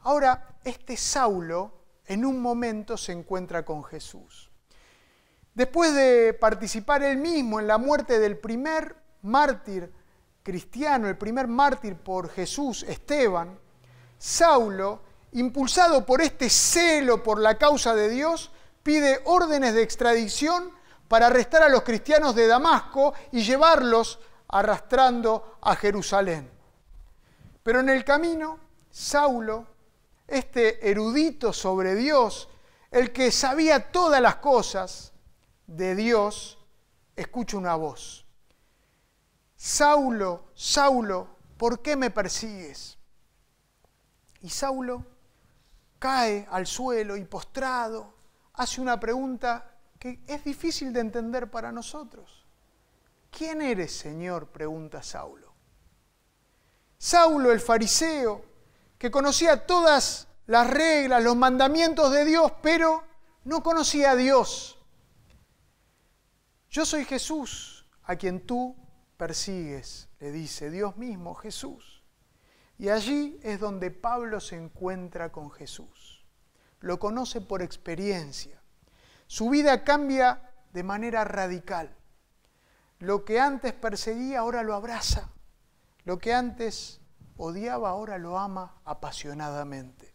Ahora, 0.00 0.56
este 0.64 0.96
Saulo 0.96 1.74
en 2.06 2.24
un 2.24 2.42
momento 2.42 2.96
se 2.96 3.12
encuentra 3.12 3.64
con 3.64 3.84
Jesús. 3.84 4.50
Después 5.54 5.94
de 5.94 6.34
participar 6.34 7.04
él 7.04 7.18
mismo 7.18 7.60
en 7.60 7.68
la 7.68 7.78
muerte 7.78 8.18
del 8.18 8.36
primer 8.36 8.96
mártir 9.22 9.92
cristiano, 10.42 11.06
el 11.06 11.16
primer 11.16 11.46
mártir 11.46 11.94
por 11.94 12.28
Jesús, 12.30 12.82
Esteban, 12.82 13.56
Saulo 14.18 15.02
impulsado 15.34 16.06
por 16.06 16.20
este 16.20 16.48
celo 16.48 17.22
por 17.22 17.40
la 17.40 17.58
causa 17.58 17.94
de 17.94 18.08
Dios, 18.08 18.50
pide 18.82 19.20
órdenes 19.24 19.74
de 19.74 19.82
extradición 19.82 20.70
para 21.08 21.26
arrestar 21.26 21.62
a 21.62 21.68
los 21.68 21.82
cristianos 21.82 22.34
de 22.34 22.46
Damasco 22.46 23.14
y 23.32 23.42
llevarlos 23.42 24.20
arrastrando 24.48 25.58
a 25.60 25.74
Jerusalén. 25.74 26.50
Pero 27.62 27.80
en 27.80 27.88
el 27.88 28.04
camino, 28.04 28.58
Saulo, 28.90 29.66
este 30.28 30.88
erudito 30.88 31.52
sobre 31.52 31.94
Dios, 31.94 32.48
el 32.90 33.12
que 33.12 33.32
sabía 33.32 33.90
todas 33.90 34.20
las 34.20 34.36
cosas 34.36 35.12
de 35.66 35.96
Dios, 35.96 36.58
escucha 37.16 37.56
una 37.56 37.74
voz. 37.74 38.24
Saulo, 39.56 40.44
Saulo, 40.54 41.26
¿por 41.56 41.80
qué 41.80 41.96
me 41.96 42.10
persigues? 42.10 42.98
Y 44.42 44.50
Saulo 44.50 45.13
cae 46.04 46.46
al 46.50 46.66
suelo 46.66 47.16
y 47.16 47.24
postrado 47.24 48.12
hace 48.52 48.82
una 48.82 49.00
pregunta 49.00 49.78
que 49.98 50.22
es 50.26 50.44
difícil 50.44 50.92
de 50.92 51.00
entender 51.00 51.50
para 51.50 51.72
nosotros. 51.72 52.44
¿Quién 53.30 53.62
eres, 53.62 53.96
Señor? 53.96 54.48
pregunta 54.48 55.02
Saulo. 55.02 55.54
Saulo 56.98 57.50
el 57.50 57.58
fariseo, 57.58 58.44
que 58.98 59.10
conocía 59.10 59.64
todas 59.66 60.28
las 60.46 60.68
reglas, 60.68 61.24
los 61.24 61.36
mandamientos 61.36 62.12
de 62.12 62.26
Dios, 62.26 62.52
pero 62.60 63.02
no 63.44 63.62
conocía 63.62 64.10
a 64.10 64.16
Dios. 64.16 64.78
Yo 66.68 66.84
soy 66.84 67.06
Jesús, 67.06 67.86
a 68.02 68.16
quien 68.16 68.44
tú 68.44 68.76
persigues, 69.16 70.10
le 70.20 70.32
dice 70.32 70.70
Dios 70.70 70.98
mismo, 70.98 71.34
Jesús. 71.34 71.93
Y 72.78 72.88
allí 72.88 73.38
es 73.42 73.60
donde 73.60 73.90
Pablo 73.90 74.40
se 74.40 74.56
encuentra 74.56 75.30
con 75.30 75.50
Jesús. 75.50 76.24
Lo 76.80 76.98
conoce 76.98 77.40
por 77.40 77.62
experiencia. 77.62 78.60
Su 79.26 79.50
vida 79.50 79.84
cambia 79.84 80.50
de 80.72 80.82
manera 80.82 81.24
radical. 81.24 81.94
Lo 82.98 83.24
que 83.24 83.40
antes 83.40 83.72
perseguía 83.72 84.40
ahora 84.40 84.62
lo 84.62 84.74
abraza. 84.74 85.30
Lo 86.04 86.18
que 86.18 86.34
antes 86.34 87.00
odiaba 87.36 87.90
ahora 87.90 88.18
lo 88.18 88.38
ama 88.38 88.80
apasionadamente. 88.84 90.14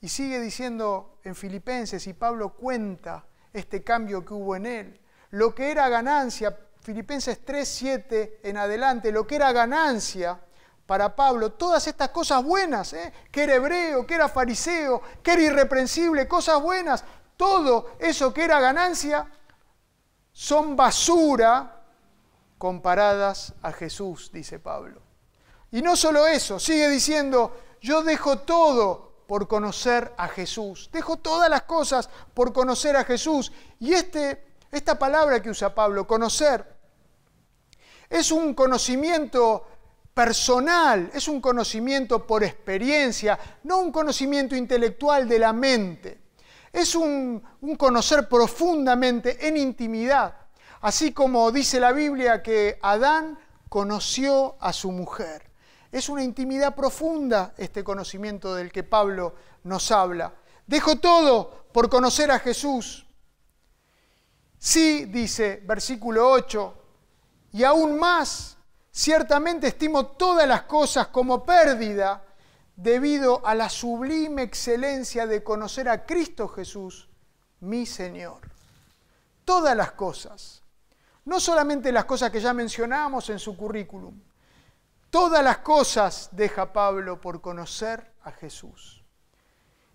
Y 0.00 0.08
sigue 0.08 0.40
diciendo 0.40 1.18
en 1.24 1.34
Filipenses, 1.34 2.06
y 2.06 2.14
Pablo 2.14 2.54
cuenta 2.54 3.26
este 3.52 3.82
cambio 3.82 4.24
que 4.24 4.34
hubo 4.34 4.54
en 4.54 4.66
él. 4.66 5.00
Lo 5.30 5.54
que 5.54 5.70
era 5.70 5.88
ganancia, 5.88 6.56
Filipenses 6.80 7.44
3, 7.44 7.68
7 7.68 8.40
en 8.44 8.56
adelante, 8.56 9.10
lo 9.10 9.26
que 9.26 9.36
era 9.36 9.52
ganancia 9.52 10.40
para 10.88 11.14
Pablo, 11.14 11.52
todas 11.52 11.86
estas 11.86 12.08
cosas 12.08 12.42
buenas, 12.42 12.94
¿eh? 12.94 13.12
que 13.30 13.42
era 13.42 13.56
hebreo, 13.56 14.06
que 14.06 14.14
era 14.14 14.26
fariseo, 14.26 15.02
que 15.22 15.34
era 15.34 15.42
irreprensible, 15.42 16.26
cosas 16.26 16.62
buenas, 16.62 17.04
todo 17.36 17.90
eso 17.98 18.32
que 18.32 18.42
era 18.42 18.58
ganancia, 18.58 19.30
son 20.32 20.76
basura 20.76 21.82
comparadas 22.56 23.52
a 23.60 23.70
Jesús, 23.70 24.30
dice 24.32 24.60
Pablo. 24.60 25.02
Y 25.70 25.82
no 25.82 25.94
solo 25.94 26.26
eso, 26.26 26.58
sigue 26.58 26.88
diciendo, 26.88 27.54
yo 27.82 28.02
dejo 28.02 28.38
todo 28.38 29.24
por 29.26 29.46
conocer 29.46 30.14
a 30.16 30.28
Jesús, 30.28 30.88
dejo 30.90 31.18
todas 31.18 31.50
las 31.50 31.64
cosas 31.64 32.08
por 32.32 32.54
conocer 32.54 32.96
a 32.96 33.04
Jesús. 33.04 33.52
Y 33.78 33.92
este, 33.92 34.54
esta 34.72 34.98
palabra 34.98 35.42
que 35.42 35.50
usa 35.50 35.74
Pablo, 35.74 36.06
conocer, 36.06 36.78
es 38.08 38.32
un 38.32 38.54
conocimiento 38.54 39.66
personal, 40.18 41.12
es 41.14 41.28
un 41.28 41.40
conocimiento 41.40 42.26
por 42.26 42.42
experiencia, 42.42 43.38
no 43.62 43.78
un 43.78 43.92
conocimiento 43.92 44.56
intelectual 44.56 45.28
de 45.28 45.38
la 45.38 45.52
mente. 45.52 46.22
Es 46.72 46.96
un, 46.96 47.40
un, 47.60 47.76
conocer 47.76 48.28
profundamente 48.28 49.46
en 49.46 49.56
intimidad, 49.56 50.34
así 50.80 51.12
como 51.12 51.52
dice 51.52 51.78
la 51.78 51.92
Biblia 51.92 52.42
que 52.42 52.80
Adán 52.82 53.38
conoció 53.68 54.56
a 54.58 54.72
su 54.72 54.90
mujer. 54.90 55.52
Es 55.92 56.08
una 56.08 56.24
intimidad 56.24 56.74
profunda 56.74 57.54
este 57.56 57.84
conocimiento 57.84 58.56
del 58.56 58.72
que 58.72 58.82
Pablo 58.82 59.36
nos 59.62 59.92
habla. 59.92 60.34
Dejo 60.66 60.96
todo 60.96 61.66
por 61.72 61.88
conocer 61.88 62.32
a 62.32 62.40
Jesús. 62.40 63.06
Sí, 64.58 65.04
dice 65.04 65.62
versículo 65.64 66.28
8, 66.28 66.74
y 67.52 67.62
aún 67.62 67.96
más, 67.96 68.57
ciertamente 68.98 69.68
estimo 69.68 70.08
todas 70.08 70.48
las 70.48 70.62
cosas 70.62 71.06
como 71.06 71.44
pérdida 71.44 72.24
debido 72.74 73.46
a 73.46 73.54
la 73.54 73.68
sublime 73.68 74.42
excelencia 74.42 75.24
de 75.24 75.44
conocer 75.44 75.88
a 75.88 76.04
Cristo 76.04 76.48
Jesús, 76.48 77.08
mi 77.60 77.86
Señor. 77.86 78.40
Todas 79.44 79.76
las 79.76 79.92
cosas, 79.92 80.64
no 81.26 81.38
solamente 81.38 81.92
las 81.92 82.06
cosas 82.06 82.32
que 82.32 82.40
ya 82.40 82.52
mencionamos 82.52 83.30
en 83.30 83.38
su 83.38 83.56
currículum, 83.56 84.20
todas 85.10 85.44
las 85.44 85.58
cosas 85.58 86.30
deja 86.32 86.72
Pablo 86.72 87.20
por 87.20 87.40
conocer 87.40 88.14
a 88.24 88.32
Jesús. 88.32 89.04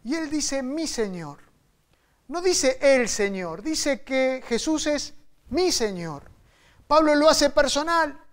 Y 0.06 0.16
él 0.16 0.30
dice, 0.30 0.64
mi 0.64 0.88
Señor. 0.88 1.40
No 2.30 2.42
dice 2.42 2.80
el 2.82 3.10
Señor, 3.10 3.64
dice 3.64 4.02
que 4.04 4.42
Jesús 4.48 4.88
es 4.88 5.14
mi 5.50 5.74
Señor. 5.74 6.32
Pablo 6.88 7.16
lo 7.16 7.30
hace 7.30 7.50
personal 7.50 8.24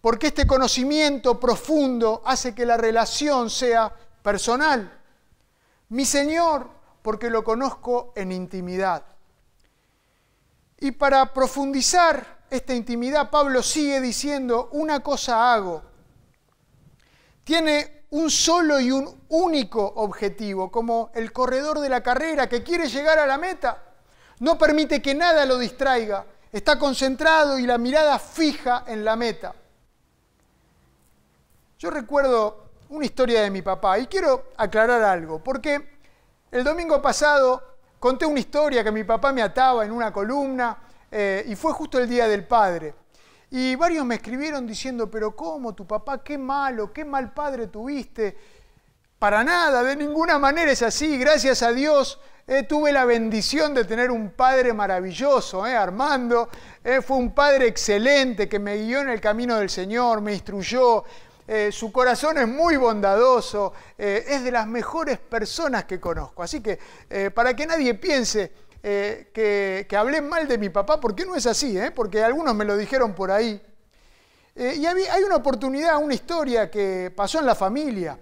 porque 0.00 0.28
este 0.28 0.46
conocimiento 0.46 1.38
profundo 1.38 2.22
hace 2.24 2.54
que 2.54 2.64
la 2.64 2.76
relación 2.76 3.50
sea 3.50 3.92
personal. 4.22 4.98
Mi 5.88 6.04
Señor, 6.04 6.68
porque 7.02 7.30
lo 7.30 7.42
conozco 7.42 8.12
en 8.14 8.32
intimidad. 8.32 9.04
Y 10.80 10.92
para 10.92 11.32
profundizar 11.32 12.38
esta 12.50 12.74
intimidad, 12.74 13.30
Pablo 13.30 13.62
sigue 13.62 14.00
diciendo, 14.00 14.68
una 14.72 15.00
cosa 15.00 15.52
hago. 15.52 15.82
Tiene 17.42 18.04
un 18.10 18.30
solo 18.30 18.78
y 18.80 18.90
un 18.90 19.22
único 19.28 19.84
objetivo, 19.96 20.70
como 20.70 21.10
el 21.14 21.32
corredor 21.32 21.80
de 21.80 21.88
la 21.88 22.02
carrera 22.02 22.48
que 22.48 22.62
quiere 22.62 22.88
llegar 22.88 23.18
a 23.18 23.26
la 23.26 23.38
meta. 23.38 23.82
No 24.40 24.56
permite 24.56 25.02
que 25.02 25.14
nada 25.14 25.44
lo 25.44 25.58
distraiga 25.58 26.24
está 26.52 26.78
concentrado 26.78 27.58
y 27.58 27.66
la 27.66 27.78
mirada 27.78 28.18
fija 28.18 28.84
en 28.86 29.04
la 29.04 29.16
meta. 29.16 29.54
Yo 31.78 31.90
recuerdo 31.90 32.70
una 32.88 33.04
historia 33.04 33.42
de 33.42 33.50
mi 33.50 33.62
papá 33.62 34.00
y 34.00 34.08
quiero 34.08 34.48
aclarar 34.56 35.00
algo, 35.04 35.38
porque 35.38 36.00
el 36.50 36.64
domingo 36.64 37.00
pasado 37.00 37.62
conté 38.00 38.26
una 38.26 38.40
historia 38.40 38.82
que 38.82 38.90
mi 38.90 39.04
papá 39.04 39.32
me 39.32 39.42
ataba 39.42 39.84
en 39.84 39.92
una 39.92 40.12
columna 40.12 40.76
eh, 41.08 41.44
y 41.46 41.54
fue 41.54 41.72
justo 41.72 42.00
el 42.00 42.08
Día 42.08 42.26
del 42.26 42.44
Padre. 42.48 42.96
Y 43.52 43.76
varios 43.76 44.04
me 44.04 44.16
escribieron 44.16 44.66
diciendo, 44.66 45.08
pero 45.08 45.36
¿cómo 45.36 45.72
tu 45.72 45.86
papá? 45.86 46.20
Qué 46.24 46.36
malo, 46.36 46.92
qué 46.92 47.04
mal 47.04 47.32
padre 47.32 47.68
tuviste. 47.68 48.36
Para 49.16 49.44
nada, 49.44 49.84
de 49.84 49.94
ninguna 49.94 50.36
manera 50.36 50.72
es 50.72 50.82
así. 50.82 51.16
Gracias 51.16 51.62
a 51.62 51.70
Dios 51.70 52.18
eh, 52.50 52.64
tuve 52.64 52.90
la 52.92 53.04
bendición 53.04 53.72
de 53.72 53.84
tener 53.84 54.10
un 54.10 54.30
padre 54.30 54.72
maravilloso, 54.72 55.66
eh, 55.66 55.76
Armando. 55.76 56.48
Eh, 56.82 57.02
fue 57.02 57.18
un 57.18 57.32
padre 57.32 57.68
excelente 57.68 58.48
que 58.48 58.58
me 58.58 58.76
guió 58.78 59.00
en 59.00 59.10
el 59.10 59.20
camino 59.20 59.56
del 59.56 59.70
Señor, 59.70 60.20
me 60.20 60.32
instruyó. 60.32 61.04
Su 61.70 61.90
corazón 61.92 62.36
es 62.38 62.46
muy 62.46 62.76
bondadoso, 62.76 63.72
es 63.96 64.44
de 64.44 64.50
las 64.50 64.66
mejores 64.66 65.18
personas 65.18 65.84
que 65.84 65.98
conozco. 65.98 66.42
Así 66.42 66.60
que 66.60 66.78
para 67.34 67.56
que 67.56 67.66
nadie 67.66 67.94
piense 67.94 68.52
que, 68.82 69.86
que, 69.88 69.96
hablé 69.96 70.20
mal 70.20 70.46
de 70.46 70.58
mi 70.58 70.68
papá, 70.68 71.00
porque 71.00 71.24
no 71.24 71.34
es 71.34 71.46
así, 71.46 71.78
porque 71.94 72.22
algunos 72.22 72.54
me 72.54 72.66
lo 72.66 72.76
dijeron 72.76 73.14
por 73.14 73.30
ahí. 73.30 73.62
y 74.54 74.84
hay 74.84 75.22
una 75.24 75.36
oportunidad, 75.36 75.96
una 76.02 76.14
historia 76.14 76.70
que 76.70 77.12
pasó 77.16 77.38
en 77.38 77.46
la 77.46 77.54
familia. 77.54 78.18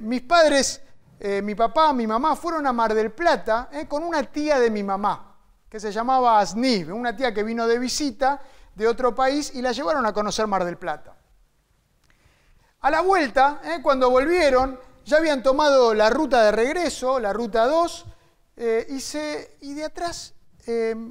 mis 0.00 0.22
padres 0.22 0.80
eh, 1.26 1.40
mi 1.40 1.54
papá, 1.54 1.92
mi 1.92 2.06
mamá 2.06 2.36
fueron 2.36 2.66
a 2.66 2.72
Mar 2.74 2.92
del 2.92 3.10
Plata 3.12 3.68
eh, 3.72 3.86
con 3.86 4.02
una 4.02 4.22
tía 4.24 4.58
de 4.58 4.70
mi 4.70 4.82
mamá, 4.82 5.38
que 5.68 5.78
se 5.78 5.92
llamaba 5.92 6.40
Asnib, 6.40 6.94
una 6.94 7.16
tía 7.16 7.32
que 7.32 7.42
vino 7.42 7.66
de 7.66 7.78
visita 7.78 8.42
de 8.74 8.86
otro 8.86 9.14
país 9.14 9.54
y 9.54 9.62
la 9.62 9.72
llevaron 9.72 10.04
a 10.04 10.12
conocer 10.12 10.46
Mar 10.46 10.64
del 10.64 10.76
Plata. 10.76 11.16
A 12.84 12.90
la 12.90 13.00
vuelta, 13.00 13.62
eh, 13.64 13.80
cuando 13.82 14.10
volvieron, 14.10 14.78
ya 15.06 15.16
habían 15.16 15.42
tomado 15.42 15.94
la 15.94 16.10
ruta 16.10 16.42
de 16.42 16.52
regreso, 16.52 17.18
la 17.18 17.32
ruta 17.32 17.64
2, 17.64 18.04
y, 18.58 18.98
y, 19.62 19.72
de 19.72 19.84
atrás 19.86 20.34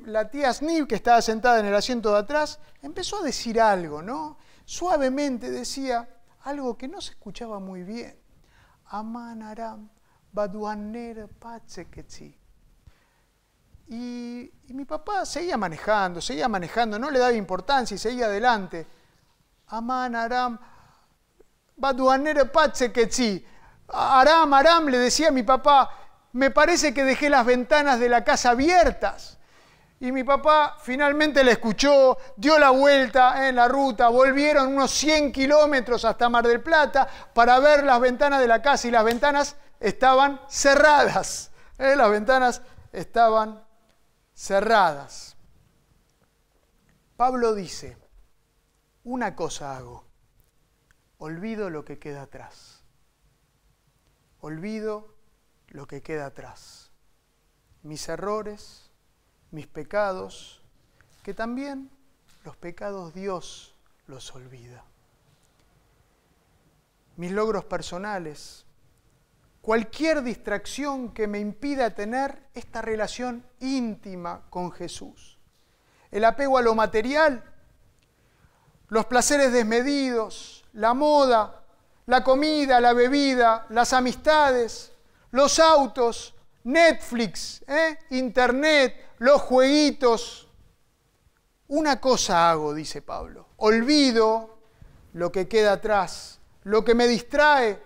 la 0.05 0.29
tía 0.29 0.49
Asnib, 0.49 0.85
que 0.85 0.93
estaba 0.93 1.19
sentada 1.23 1.59
en 1.59 1.65
el 1.65 1.73
asiento 1.73 2.13
de 2.13 2.19
atrás, 2.19 2.59
empezó 2.83 3.17
a 3.17 3.23
decir 3.23 3.59
algo, 3.59 4.03
¿no? 4.03 4.37
Suavemente 4.65 5.49
decía 5.49 6.07
algo 6.41 6.77
que 6.77 6.87
no 6.87 7.01
se 7.01 7.13
escuchaba 7.13 7.59
muy 7.59 7.81
bien. 7.81 8.19
Amanaram, 8.85 9.89
Baduanera 10.31 11.25
Pachequechi. 11.25 12.37
Y, 13.87 14.51
y 14.67 14.73
mi 14.75 14.85
papá 14.85 15.25
seguía 15.25 15.57
manejando, 15.57 16.21
seguía 16.21 16.47
manejando, 16.47 16.99
no 16.99 17.09
le 17.09 17.17
daba 17.17 17.33
importancia 17.33 17.95
y 17.95 17.97
seguía 17.97 18.27
adelante. 18.27 18.85
Amanaram 19.69 20.59
Baduanera 21.75 22.51
Pachequechi. 22.51 23.45
Aram, 23.87 24.53
Aram, 24.53 24.87
le 24.87 24.97
decía 24.97 25.27
a 25.27 25.31
mi 25.31 25.43
papá, 25.43 25.91
me 26.33 26.51
parece 26.51 26.93
que 26.93 27.03
dejé 27.03 27.29
las 27.29 27.45
ventanas 27.45 27.99
de 27.99 28.09
la 28.09 28.23
casa 28.23 28.51
abiertas. 28.51 29.37
Y 29.99 30.11
mi 30.11 30.23
papá 30.23 30.75
finalmente 30.81 31.43
le 31.43 31.51
escuchó, 31.51 32.17
dio 32.35 32.59
la 32.59 32.71
vuelta 32.71 33.47
en 33.47 33.55
la 33.55 33.67
ruta, 33.69 34.09
volvieron 34.09 34.67
unos 34.75 34.91
100 34.91 35.31
kilómetros 35.31 36.03
hasta 36.03 36.27
Mar 36.27 36.45
del 36.45 36.61
Plata 36.61 37.07
para 37.33 37.59
ver 37.59 37.85
las 37.85 38.01
ventanas 38.01 38.41
de 38.41 38.47
la 38.47 38.61
casa 38.61 38.87
y 38.87 38.91
las 38.91 39.05
ventanas 39.05 39.55
estaban 39.79 40.41
cerradas. 40.49 41.51
¿eh? 41.77 41.95
Las 41.95 42.09
ventanas 42.09 42.61
estaban 42.91 43.63
cerradas. 44.33 45.37
Pablo 47.15 47.53
dice, 47.53 47.97
una 49.03 49.35
cosa 49.35 49.77
hago, 49.77 50.05
olvido 51.23 51.69
lo 51.69 51.85
que 51.85 51.99
queda 51.99 52.23
atrás. 52.23 52.83
Olvido 54.41 55.15
lo 55.69 55.87
que 55.87 56.01
queda 56.01 56.25
atrás. 56.25 56.91
Mis 57.81 58.09
errores, 58.09 58.91
mis 59.49 59.65
pecados, 59.65 60.61
que 61.23 61.33
también 61.33 61.89
los 62.43 62.57
pecados 62.57 63.13
Dios 63.13 63.73
los 64.05 64.35
olvida. 64.35 64.83
Mis 67.15 67.31
logros 67.31 67.63
personales, 67.63 68.65
cualquier 69.61 70.23
distracción 70.23 71.13
que 71.13 71.27
me 71.27 71.39
impida 71.39 71.95
tener 71.95 72.49
esta 72.53 72.81
relación 72.81 73.45
íntima 73.61 74.43
con 74.49 74.73
Jesús. 74.73 75.39
El 76.11 76.25
apego 76.25 76.57
a 76.57 76.61
lo 76.61 76.75
material, 76.75 77.52
los 78.93 79.07
placeres 79.07 79.51
desmedidos, 79.51 80.63
la 80.73 80.93
moda, 80.93 81.63
la 82.05 82.23
comida, 82.23 82.79
la 82.79 82.93
bebida, 82.93 83.65
las 83.69 83.91
amistades, 83.91 84.91
los 85.31 85.57
autos, 85.57 86.35
Netflix, 86.65 87.63
¿eh? 87.67 87.97
Internet, 88.11 89.15
los 89.17 89.41
jueguitos. 89.41 90.47
Una 91.69 91.99
cosa 91.99 92.51
hago, 92.51 92.71
dice 92.75 93.01
Pablo, 93.01 93.47
olvido 93.57 94.59
lo 95.13 95.31
que 95.31 95.47
queda 95.47 95.71
atrás, 95.71 96.39
lo 96.61 96.85
que 96.85 96.93
me 96.93 97.07
distrae, 97.07 97.81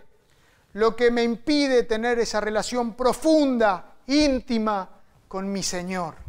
lo 0.73 0.93
que 0.97 1.09
me 1.09 1.23
impide 1.23 1.83
tener 1.83 2.19
esa 2.19 2.41
relación 2.41 2.95
profunda, 2.95 3.95
íntima 4.07 4.89
con 5.29 5.49
mi 5.49 5.63
Señor. 5.63 6.26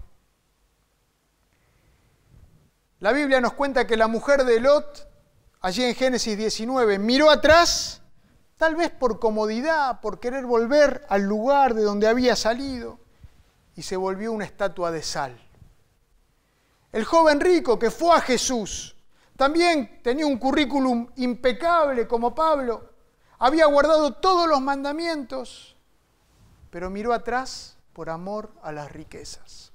La 3.00 3.12
Biblia 3.12 3.40
nos 3.40 3.52
cuenta 3.52 3.86
que 3.86 3.96
la 3.96 4.08
mujer 4.08 4.44
de 4.44 4.58
Lot, 4.58 5.08
allí 5.60 5.84
en 5.84 5.94
Génesis 5.94 6.36
19, 6.36 6.98
miró 6.98 7.30
atrás, 7.30 8.02
tal 8.56 8.74
vez 8.74 8.90
por 8.90 9.20
comodidad, 9.20 10.00
por 10.00 10.18
querer 10.18 10.44
volver 10.46 11.06
al 11.08 11.22
lugar 11.22 11.74
de 11.74 11.82
donde 11.82 12.08
había 12.08 12.34
salido 12.34 12.98
y 13.76 13.82
se 13.82 13.96
volvió 13.96 14.32
una 14.32 14.44
estatua 14.44 14.90
de 14.90 15.04
sal. 15.04 15.40
El 16.90 17.04
joven 17.04 17.38
rico 17.38 17.78
que 17.78 17.92
fue 17.92 18.16
a 18.16 18.20
Jesús 18.20 18.96
también 19.36 20.00
tenía 20.02 20.26
un 20.26 20.36
currículum 20.36 21.08
impecable 21.14 22.08
como 22.08 22.34
Pablo, 22.34 22.90
había 23.38 23.66
guardado 23.66 24.14
todos 24.14 24.48
los 24.48 24.60
mandamientos, 24.60 25.76
pero 26.70 26.90
miró 26.90 27.12
atrás 27.12 27.76
por 27.92 28.10
amor 28.10 28.50
a 28.64 28.72
las 28.72 28.90
riquezas. 28.90 29.70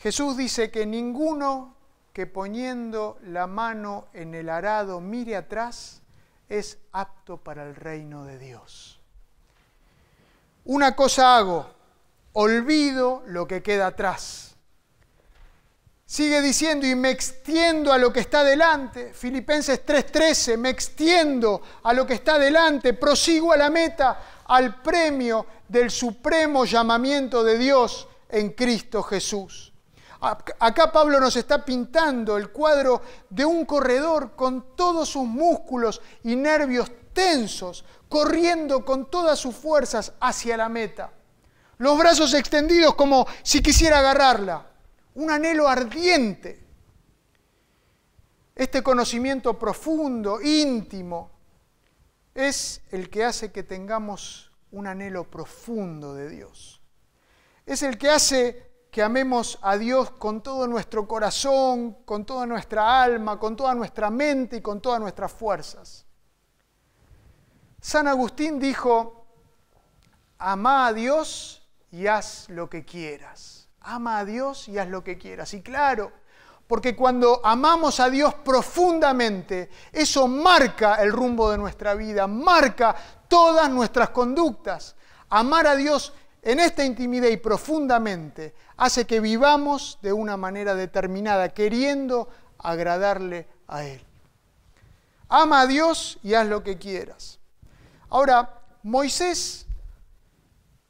Jesús 0.00 0.36
dice 0.36 0.70
que 0.70 0.86
ninguno 0.86 1.76
que 2.14 2.26
poniendo 2.26 3.18
la 3.22 3.46
mano 3.46 4.08
en 4.14 4.34
el 4.34 4.48
arado 4.48 5.00
mire 5.00 5.36
atrás 5.36 6.00
es 6.48 6.78
apto 6.92 7.36
para 7.36 7.64
el 7.64 7.76
reino 7.76 8.24
de 8.24 8.38
Dios. 8.38 8.98
Una 10.64 10.96
cosa 10.96 11.36
hago, 11.36 11.70
olvido 12.32 13.22
lo 13.26 13.46
que 13.46 13.62
queda 13.62 13.88
atrás. 13.88 14.56
Sigue 16.06 16.40
diciendo, 16.40 16.86
y 16.86 16.94
me 16.94 17.10
extiendo 17.10 17.92
a 17.92 17.98
lo 17.98 18.12
que 18.12 18.20
está 18.20 18.42
delante. 18.42 19.12
Filipenses 19.12 19.84
3:13, 19.84 20.56
me 20.56 20.70
extiendo 20.70 21.62
a 21.82 21.92
lo 21.92 22.06
que 22.06 22.14
está 22.14 22.38
delante, 22.38 22.94
prosigo 22.94 23.52
a 23.52 23.56
la 23.56 23.70
meta, 23.70 24.42
al 24.46 24.80
premio 24.82 25.46
del 25.68 25.90
supremo 25.90 26.64
llamamiento 26.64 27.44
de 27.44 27.58
Dios 27.58 28.08
en 28.30 28.50
Cristo 28.50 29.02
Jesús. 29.02 29.69
Acá 30.20 30.92
Pablo 30.92 31.18
nos 31.18 31.34
está 31.36 31.64
pintando 31.64 32.36
el 32.36 32.50
cuadro 32.50 33.00
de 33.30 33.44
un 33.44 33.64
corredor 33.64 34.36
con 34.36 34.76
todos 34.76 35.08
sus 35.08 35.24
músculos 35.24 36.02
y 36.22 36.36
nervios 36.36 36.92
tensos, 37.14 37.84
corriendo 38.08 38.84
con 38.84 39.10
todas 39.10 39.38
sus 39.38 39.54
fuerzas 39.54 40.12
hacia 40.20 40.56
la 40.56 40.68
meta. 40.68 41.12
Los 41.78 41.96
brazos 41.96 42.34
extendidos 42.34 42.94
como 42.94 43.26
si 43.42 43.62
quisiera 43.62 44.00
agarrarla. 44.00 44.66
Un 45.14 45.30
anhelo 45.30 45.66
ardiente. 45.66 46.66
Este 48.54 48.82
conocimiento 48.82 49.58
profundo, 49.58 50.40
íntimo, 50.42 51.30
es 52.34 52.82
el 52.90 53.08
que 53.08 53.24
hace 53.24 53.50
que 53.50 53.62
tengamos 53.62 54.52
un 54.72 54.86
anhelo 54.86 55.24
profundo 55.24 56.14
de 56.14 56.28
Dios. 56.28 56.82
Es 57.64 57.82
el 57.82 57.96
que 57.96 58.10
hace 58.10 58.69
que 58.90 59.02
amemos 59.02 59.58
a 59.62 59.76
Dios 59.76 60.10
con 60.10 60.42
todo 60.42 60.66
nuestro 60.66 61.06
corazón, 61.06 61.98
con 62.04 62.24
toda 62.24 62.46
nuestra 62.46 63.02
alma, 63.02 63.38
con 63.38 63.56
toda 63.56 63.74
nuestra 63.74 64.10
mente 64.10 64.56
y 64.56 64.60
con 64.60 64.80
todas 64.80 65.00
nuestras 65.00 65.32
fuerzas. 65.32 66.06
San 67.80 68.08
Agustín 68.08 68.58
dijo, 68.58 69.26
ama 70.38 70.88
a 70.88 70.92
Dios 70.92 71.62
y 71.90 72.08
haz 72.08 72.48
lo 72.48 72.68
que 72.68 72.84
quieras. 72.84 73.68
Ama 73.80 74.18
a 74.18 74.24
Dios 74.24 74.68
y 74.68 74.78
haz 74.78 74.88
lo 74.88 75.02
que 75.04 75.16
quieras. 75.16 75.54
Y 75.54 75.62
claro, 75.62 76.12
porque 76.66 76.94
cuando 76.94 77.40
amamos 77.44 78.00
a 78.00 78.10
Dios 78.10 78.34
profundamente, 78.34 79.70
eso 79.92 80.28
marca 80.28 80.96
el 80.96 81.12
rumbo 81.12 81.50
de 81.50 81.58
nuestra 81.58 81.94
vida, 81.94 82.26
marca 82.26 82.94
todas 83.28 83.70
nuestras 83.70 84.10
conductas. 84.10 84.96
Amar 85.30 85.66
a 85.66 85.76
Dios 85.76 86.12
en 86.42 86.60
esta 86.60 86.84
intimidad 86.84 87.28
y 87.28 87.36
profundamente 87.36 88.54
hace 88.76 89.06
que 89.06 89.20
vivamos 89.20 89.98
de 90.02 90.12
una 90.12 90.36
manera 90.36 90.74
determinada, 90.74 91.50
queriendo 91.50 92.28
agradarle 92.58 93.46
a 93.68 93.84
Él. 93.84 94.00
Ama 95.28 95.62
a 95.62 95.66
Dios 95.66 96.18
y 96.22 96.34
haz 96.34 96.46
lo 96.46 96.62
que 96.62 96.78
quieras. 96.78 97.38
Ahora, 98.08 98.62
Moisés 98.82 99.66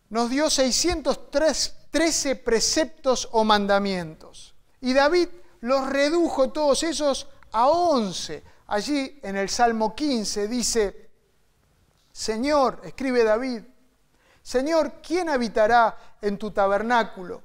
nos 0.08 0.30
dio 0.30 0.48
613 0.48 2.36
preceptos 2.36 3.28
o 3.32 3.44
mandamientos 3.44 4.54
y 4.80 4.92
David 4.92 5.28
los 5.60 5.88
redujo 5.88 6.50
todos 6.50 6.82
esos 6.82 7.28
a 7.52 7.68
11. 7.68 8.42
Allí 8.68 9.18
en 9.22 9.36
el 9.36 9.48
Salmo 9.48 9.94
15 9.94 10.48
dice, 10.48 11.10
Señor, 12.12 12.80
escribe 12.84 13.24
David, 13.24 13.62
Señor, 14.50 14.94
¿quién 15.00 15.28
habitará 15.28 15.96
en 16.20 16.36
tu 16.36 16.50
tabernáculo? 16.50 17.40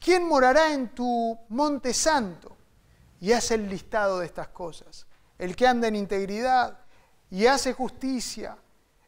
¿Quién 0.00 0.26
morará 0.26 0.72
en 0.72 0.94
tu 0.94 1.38
monte 1.50 1.92
santo? 1.92 2.56
Y 3.20 3.32
hace 3.32 3.56
el 3.56 3.68
listado 3.68 4.20
de 4.20 4.24
estas 4.24 4.48
cosas. 4.48 5.06
El 5.36 5.54
que 5.54 5.66
anda 5.66 5.88
en 5.88 5.94
integridad 5.94 6.78
y 7.30 7.44
hace 7.44 7.74
justicia, 7.74 8.56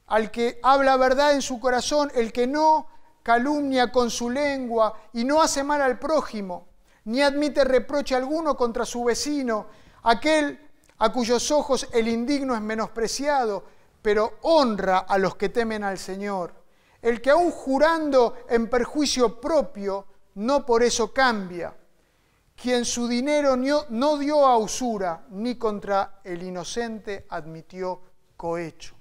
al 0.08 0.30
que 0.30 0.60
habla 0.62 0.98
verdad 0.98 1.32
en 1.32 1.40
su 1.40 1.58
corazón, 1.58 2.12
el 2.14 2.30
que 2.30 2.46
no 2.46 2.88
calumnia 3.22 3.90
con 3.90 4.10
su 4.10 4.28
lengua 4.28 5.00
y 5.14 5.24
no 5.24 5.40
hace 5.40 5.64
mal 5.64 5.80
al 5.80 5.98
prójimo, 5.98 6.68
ni 7.06 7.22
admite 7.22 7.64
reproche 7.64 8.14
alguno 8.14 8.54
contra 8.54 8.84
su 8.84 9.02
vecino, 9.02 9.66
aquel 10.02 10.60
a 10.98 11.10
cuyos 11.10 11.50
ojos 11.50 11.88
el 11.94 12.06
indigno 12.06 12.54
es 12.54 12.60
menospreciado, 12.60 13.64
pero 14.02 14.34
honra 14.42 14.98
a 14.98 15.16
los 15.16 15.36
que 15.36 15.48
temen 15.48 15.84
al 15.84 15.96
Señor. 15.96 16.59
El 17.02 17.20
que 17.20 17.30
aún 17.30 17.50
jurando 17.50 18.44
en 18.48 18.68
perjuicio 18.68 19.40
propio, 19.40 20.06
no 20.34 20.64
por 20.66 20.82
eso 20.82 21.12
cambia. 21.12 21.74
Quien 22.54 22.84
su 22.84 23.08
dinero 23.08 23.56
no 23.56 24.18
dio 24.18 24.46
a 24.46 24.58
usura, 24.58 25.24
ni 25.30 25.56
contra 25.56 26.20
el 26.24 26.42
inocente 26.42 27.26
admitió 27.30 28.02
cohecho. 28.36 28.94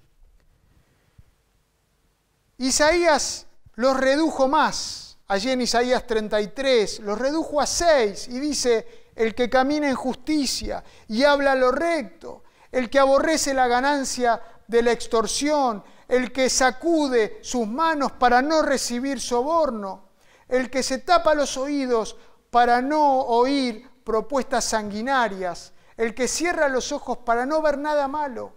Isaías 2.58 3.48
los 3.76 3.98
redujo 3.98 4.48
más, 4.48 5.18
allí 5.28 5.52
en 5.52 5.62
Isaías 5.62 6.06
33, 6.06 7.00
los 7.00 7.18
redujo 7.18 7.62
a 7.62 7.66
seis 7.66 8.28
y 8.28 8.40
dice, 8.40 9.10
el 9.16 9.36
que 9.36 9.50
camina 9.50 9.90
en 9.90 9.96
justicia 9.96 10.84
y 11.08 11.24
habla 11.24 11.56
lo 11.56 11.72
recto, 11.72 12.44
el 12.72 12.90
que 12.90 13.00
aborrece 13.00 13.54
la 13.54 13.68
ganancia 13.68 14.42
de 14.68 14.82
la 14.82 14.92
extorsión, 14.92 15.84
el 16.10 16.34
que 16.34 16.50
sacude 16.50 17.40
sus 17.42 17.66
manos 17.66 18.12
para 18.14 18.42
no 18.42 18.62
recibir 18.62 19.22
soborno, 19.22 20.10
el 20.50 20.70
que 20.70 20.84
se 20.84 20.98
tapa 20.98 21.36
los 21.36 21.56
oídos 21.56 22.18
para 22.50 22.82
no 22.82 23.22
oír 23.22 23.88
propuestas 24.04 24.66
sanguinarias, 24.66 25.72
el 25.96 26.16
que 26.16 26.28
cierra 26.28 26.68
los 26.68 26.92
ojos 26.92 27.20
para 27.20 27.46
no 27.46 27.62
ver 27.62 27.78
nada 27.78 28.08
malo, 28.08 28.54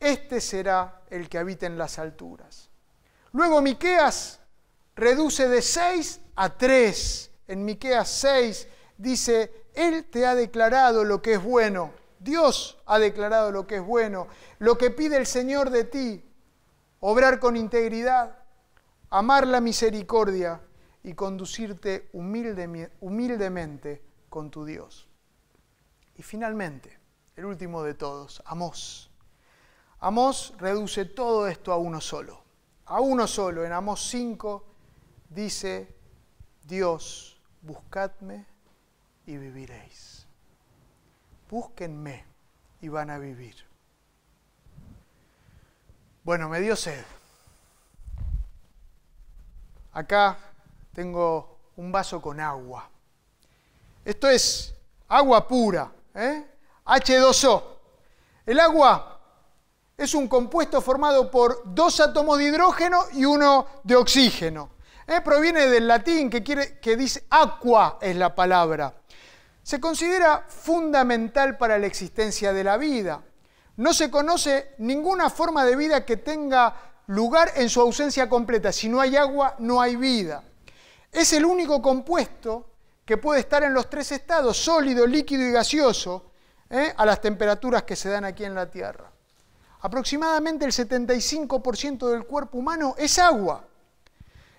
este 0.00 0.40
será 0.40 1.02
el 1.10 1.28
que 1.28 1.38
habita 1.38 1.66
en 1.66 1.76
las 1.76 1.98
alturas. 1.98 2.70
Luego 3.32 3.60
Miqueas 3.60 4.40
reduce 4.94 5.48
de 5.48 5.60
6 5.60 6.20
a 6.36 6.56
3. 6.56 7.30
En 7.48 7.64
Miqueas 7.64 8.08
6 8.08 8.68
dice, 8.96 9.66
Él 9.74 10.06
te 10.10 10.26
ha 10.26 10.34
declarado 10.34 11.04
lo 11.04 11.20
que 11.20 11.34
es 11.34 11.42
bueno. 11.42 11.92
Dios 12.20 12.78
ha 12.86 12.98
declarado 12.98 13.52
lo 13.52 13.66
que 13.66 13.76
es 13.76 13.84
bueno. 13.84 14.28
Lo 14.58 14.76
que 14.78 14.90
pide 14.90 15.16
el 15.16 15.26
Señor 15.26 15.70
de 15.70 15.84
ti, 15.84 16.24
obrar 17.00 17.38
con 17.38 17.56
integridad, 17.56 18.38
amar 19.10 19.46
la 19.46 19.60
misericordia 19.60 20.60
y 21.02 21.14
conducirte 21.14 22.08
humildemente 22.12 24.02
con 24.28 24.50
tu 24.50 24.64
Dios. 24.64 25.08
Y 26.16 26.22
finalmente, 26.22 26.98
el 27.36 27.44
último 27.44 27.82
de 27.82 27.94
todos, 27.94 28.42
Amós. 28.44 29.10
Amós 30.00 30.54
reduce 30.58 31.04
todo 31.04 31.48
esto 31.48 31.72
a 31.72 31.76
uno 31.76 32.00
solo. 32.00 32.42
A 32.86 33.00
uno 33.00 33.26
solo. 33.26 33.64
En 33.64 33.72
Amós 33.72 34.08
5 34.10 34.64
dice, 35.30 35.94
Dios, 36.64 37.40
buscadme 37.62 38.46
y 39.26 39.36
viviréis. 39.36 40.27
Búsquenme 41.48 42.24
y 42.80 42.88
van 42.88 43.10
a 43.10 43.18
vivir. 43.18 43.54
Bueno, 46.24 46.48
me 46.48 46.60
dio 46.60 46.76
sed. 46.76 47.04
Acá 49.92 50.36
tengo 50.92 51.58
un 51.76 51.90
vaso 51.90 52.20
con 52.20 52.38
agua. 52.38 52.88
Esto 54.04 54.28
es 54.28 54.74
agua 55.08 55.48
pura, 55.48 55.90
¿eh? 56.14 56.44
H2O. 56.84 57.62
El 58.46 58.60
agua 58.60 59.20
es 59.96 60.14
un 60.14 60.28
compuesto 60.28 60.80
formado 60.80 61.30
por 61.30 61.62
dos 61.64 61.98
átomos 62.00 62.38
de 62.38 62.44
hidrógeno 62.44 63.04
y 63.12 63.24
uno 63.24 63.66
de 63.82 63.96
oxígeno. 63.96 64.70
¿Eh? 65.06 65.20
Proviene 65.22 65.66
del 65.66 65.88
latín 65.88 66.30
que, 66.30 66.42
quiere, 66.42 66.78
que 66.78 66.96
dice 66.96 67.24
aqua 67.30 67.98
es 68.00 68.14
la 68.16 68.34
palabra. 68.34 68.94
Se 69.68 69.78
considera 69.78 70.46
fundamental 70.48 71.58
para 71.58 71.78
la 71.78 71.86
existencia 71.86 72.54
de 72.54 72.64
la 72.64 72.78
vida. 72.78 73.22
No 73.76 73.92
se 73.92 74.10
conoce 74.10 74.74
ninguna 74.78 75.28
forma 75.28 75.62
de 75.66 75.76
vida 75.76 76.06
que 76.06 76.16
tenga 76.16 76.74
lugar 77.08 77.52
en 77.54 77.68
su 77.68 77.82
ausencia 77.82 78.30
completa. 78.30 78.72
Si 78.72 78.88
no 78.88 78.98
hay 78.98 79.14
agua, 79.16 79.56
no 79.58 79.82
hay 79.82 79.96
vida. 79.96 80.42
Es 81.12 81.34
el 81.34 81.44
único 81.44 81.82
compuesto 81.82 82.70
que 83.04 83.18
puede 83.18 83.40
estar 83.40 83.62
en 83.62 83.74
los 83.74 83.90
tres 83.90 84.10
estados, 84.10 84.56
sólido, 84.56 85.06
líquido 85.06 85.42
y 85.42 85.52
gaseoso, 85.52 86.30
¿eh? 86.70 86.94
a 86.96 87.04
las 87.04 87.20
temperaturas 87.20 87.82
que 87.82 87.94
se 87.94 88.08
dan 88.08 88.24
aquí 88.24 88.46
en 88.46 88.54
la 88.54 88.70
Tierra. 88.70 89.12
Aproximadamente 89.80 90.64
el 90.64 90.72
75% 90.72 92.08
del 92.08 92.24
cuerpo 92.24 92.56
humano 92.56 92.94
es 92.96 93.18
agua. 93.18 93.66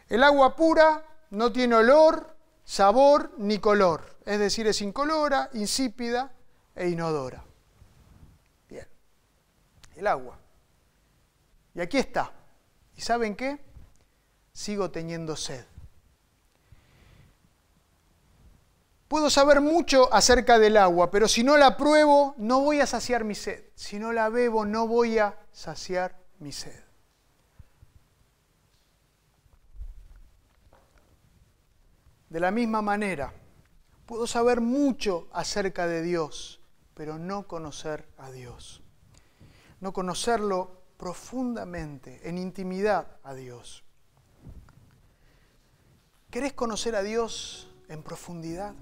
El 0.07 0.21
agua 0.21 0.55
pura 0.55 1.03
no 1.31 1.51
tiene 1.51 1.77
olor, 1.77 2.35
sabor 2.63 3.31
ni 3.39 3.57
color, 3.57 4.08
es 4.29 4.37
decir, 4.37 4.67
es 4.67 4.79
incolora, 4.83 5.49
insípida 5.53 6.31
e 6.75 6.87
inodora. 6.89 7.43
Bien, 8.69 8.87
el 9.95 10.05
agua. 10.05 10.37
Y 11.73 11.81
aquí 11.81 11.97
está. 11.97 12.31
¿Y 12.95 13.01
saben 13.01 13.35
qué? 13.35 13.59
Sigo 14.53 14.91
teniendo 14.91 15.35
sed. 15.35 15.65
Puedo 19.07 19.31
saber 19.31 19.61
mucho 19.61 20.13
acerca 20.13 20.59
del 20.59 20.77
agua, 20.77 21.09
pero 21.09 21.27
si 21.27 21.43
no 21.43 21.57
la 21.57 21.75
pruebo, 21.75 22.35
no 22.37 22.59
voy 22.59 22.81
a 22.81 22.85
saciar 22.85 23.23
mi 23.23 23.33
sed. 23.33 23.63
Si 23.73 23.97
no 23.97 24.11
la 24.11 24.29
bebo, 24.29 24.63
no 24.63 24.85
voy 24.85 25.17
a 25.17 25.39
saciar 25.51 26.15
mi 26.37 26.51
sed. 26.51 26.83
De 32.29 32.39
la 32.39 32.51
misma 32.51 32.83
manera, 32.83 33.33
puedo 34.09 34.25
saber 34.25 34.59
mucho 34.59 35.27
acerca 35.31 35.85
de 35.85 36.01
Dios, 36.01 36.59
pero 36.95 37.19
no 37.19 37.47
conocer 37.47 38.07
a 38.17 38.31
Dios. 38.31 38.81
No 39.81 39.93
conocerlo 39.93 40.81
profundamente, 40.97 42.27
en 42.27 42.39
intimidad 42.39 43.05
a 43.21 43.35
Dios. 43.35 43.83
¿Querés 46.31 46.53
conocer 46.53 46.95
a 46.95 47.03
Dios 47.03 47.71
en 47.87 48.01
profundidad? 48.01 48.73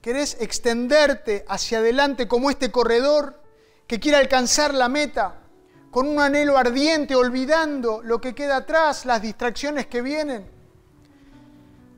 ¿Querés 0.00 0.36
extenderte 0.40 1.44
hacia 1.48 1.78
adelante 1.78 2.28
como 2.28 2.48
este 2.48 2.70
corredor 2.70 3.42
que 3.88 3.98
quiere 3.98 4.18
alcanzar 4.18 4.72
la 4.72 4.88
meta 4.88 5.42
con 5.90 6.06
un 6.06 6.20
anhelo 6.20 6.56
ardiente, 6.56 7.16
olvidando 7.16 8.02
lo 8.04 8.20
que 8.20 8.36
queda 8.36 8.58
atrás, 8.58 9.04
las 9.04 9.20
distracciones 9.20 9.88
que 9.88 10.00
vienen? 10.00 10.59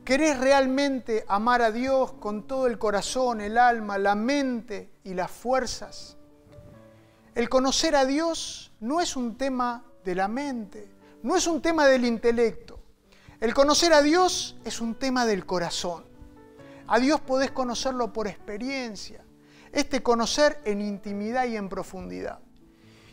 ¿Querés 0.03 0.37
realmente 0.37 1.23
amar 1.29 1.61
a 1.61 1.71
Dios 1.71 2.11
con 2.13 2.45
todo 2.45 2.67
el 2.67 2.77
corazón, 2.77 3.39
el 3.39 3.57
alma, 3.57 3.97
la 3.97 4.15
mente 4.15 4.91
y 5.05 5.13
las 5.13 5.31
fuerzas? 5.31 6.17
El 7.35 7.47
conocer 7.47 7.95
a 7.95 8.05
Dios 8.05 8.73
no 8.81 8.99
es 8.99 9.15
un 9.15 9.37
tema 9.37 9.85
de 10.03 10.13
la 10.13 10.27
mente, 10.27 10.91
no 11.21 11.37
es 11.37 11.47
un 11.47 11.61
tema 11.61 11.87
del 11.87 12.03
intelecto. 12.03 12.81
El 13.39 13.53
conocer 13.53 13.93
a 13.93 14.01
Dios 14.01 14.57
es 14.65 14.81
un 14.81 14.95
tema 14.95 15.25
del 15.25 15.45
corazón. 15.45 16.03
A 16.87 16.99
Dios 16.99 17.21
podés 17.21 17.51
conocerlo 17.51 18.11
por 18.11 18.27
experiencia. 18.27 19.23
Este 19.71 20.03
conocer 20.03 20.59
en 20.65 20.81
intimidad 20.81 21.45
y 21.45 21.55
en 21.55 21.69
profundidad. 21.69 22.39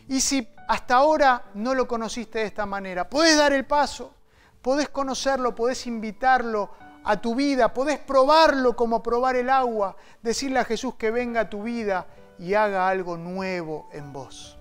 Y 0.09 0.19
si 0.19 0.45
hasta 0.67 0.95
ahora 0.95 1.45
no 1.53 1.73
lo 1.73 1.87
conociste 1.87 2.39
de 2.39 2.45
esta 2.45 2.65
manera, 2.65 3.09
podés 3.09 3.37
dar 3.37 3.53
el 3.53 3.65
paso, 3.65 4.13
podés 4.61 4.89
conocerlo, 4.89 5.55
podés 5.55 5.87
invitarlo 5.87 6.69
a 7.03 7.19
tu 7.19 7.35
vida, 7.35 7.73
podés 7.73 7.99
probarlo 7.99 8.75
como 8.75 9.01
probar 9.01 9.35
el 9.35 9.49
agua, 9.49 9.95
decirle 10.21 10.59
a 10.59 10.65
Jesús 10.65 10.95
que 10.95 11.11
venga 11.11 11.41
a 11.41 11.49
tu 11.49 11.63
vida 11.63 12.07
y 12.37 12.53
haga 12.53 12.87
algo 12.87 13.17
nuevo 13.17 13.89
en 13.91 14.13
vos. 14.13 14.57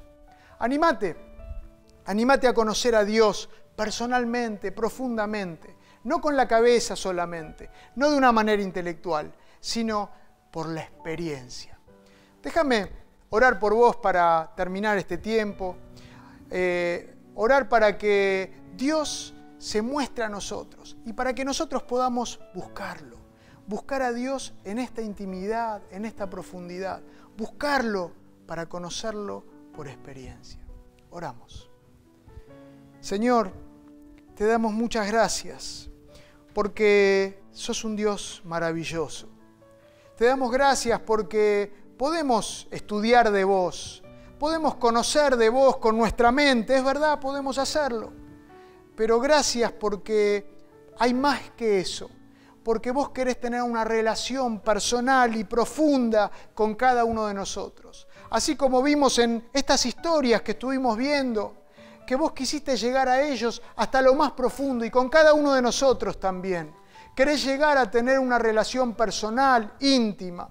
Animate, 0.59 1.17
animate 2.07 2.49
a 2.49 2.55
conocer 2.55 2.95
a 2.95 3.05
Dios 3.05 3.49
personalmente, 3.77 4.73
profundamente 4.73 5.81
no 6.05 6.21
con 6.21 6.37
la 6.37 6.49
cabeza 6.49 6.97
solamente, 6.97 7.71
no 7.97 8.11
de 8.11 8.17
una 8.17 8.33
manera 8.33 8.63
intelectual, 8.63 9.33
sino 9.61 10.11
por 10.51 10.69
la 10.69 10.83
experiencia. 10.83 11.79
Déjame 12.43 12.91
orar 13.31 13.59
por 13.59 13.75
vos 13.75 13.97
para 13.97 14.53
terminar 14.57 14.97
este 14.99 15.19
tiempo, 15.19 15.77
eh, 16.51 17.15
orar 17.35 17.69
para 17.69 17.99
que 17.99 18.53
Dios 18.75 19.35
se 19.61 19.83
muestre 19.83 20.25
a 20.25 20.31
nosotros 20.31 20.97
y 21.05 21.13
para 21.13 21.35
que 21.35 21.45
nosotros 21.45 21.83
podamos 21.83 22.41
buscarlo, 22.55 23.19
buscar 23.67 24.01
a 24.01 24.11
Dios 24.11 24.55
en 24.65 24.79
esta 24.79 25.03
intimidad, 25.03 25.83
en 25.91 26.07
esta 26.07 26.31
profundidad, 26.31 27.03
buscarlo 27.37 28.13
para 28.47 28.67
conocerlo 28.67 29.45
por 29.77 29.87
experiencia. 29.87 30.65
Oramos. 31.11 31.71
Señor, 33.01 33.53
te 34.35 34.47
damos 34.47 34.73
muchas 34.73 35.07
gracias 35.07 35.91
porque 36.55 37.43
sos 37.51 37.85
un 37.85 37.97
Dios 37.97 38.41
maravilloso. 38.47 39.29
Te 40.17 40.25
damos 40.25 40.51
gracias 40.51 41.01
porque 41.01 41.71
podemos 41.99 42.67
estudiar 42.71 43.31
de 43.31 43.45
vos, 43.45 44.03
podemos 44.39 44.77
conocer 44.77 45.37
de 45.37 45.51
vos 45.51 45.77
con 45.77 45.99
nuestra 45.99 46.33
mente, 46.33 46.77
es 46.77 46.83
verdad, 46.83 47.21
podemos 47.21 47.59
hacerlo. 47.59 48.20
Pero 49.01 49.19
gracias 49.19 49.73
porque 49.73 50.59
hay 50.99 51.15
más 51.15 51.53
que 51.57 51.81
eso, 51.81 52.11
porque 52.63 52.91
vos 52.91 53.09
querés 53.09 53.41
tener 53.41 53.63
una 53.63 53.83
relación 53.83 54.61
personal 54.61 55.35
y 55.37 55.45
profunda 55.45 56.31
con 56.53 56.75
cada 56.75 57.07
uno 57.07 57.27
de 57.27 57.33
nosotros. 57.33 58.07
Así 58.29 58.57
como 58.57 58.83
vimos 58.83 59.19
en 59.19 59.49
estas 59.55 59.87
historias 59.87 60.43
que 60.43 60.51
estuvimos 60.51 60.99
viendo, 60.99 61.63
que 62.07 62.15
vos 62.15 62.33
quisiste 62.33 62.77
llegar 62.77 63.09
a 63.09 63.23
ellos 63.23 63.63
hasta 63.77 64.03
lo 64.03 64.15
más 64.15 64.33
profundo 64.33 64.85
y 64.85 64.91
con 64.91 65.09
cada 65.09 65.33
uno 65.33 65.55
de 65.55 65.63
nosotros 65.63 66.21
también. 66.21 66.71
Querés 67.17 67.43
llegar 67.43 67.79
a 67.79 67.91
tener 67.91 68.19
una 68.19 68.39
relación 68.39 68.93
personal, 68.93 69.77
íntima. 69.81 70.47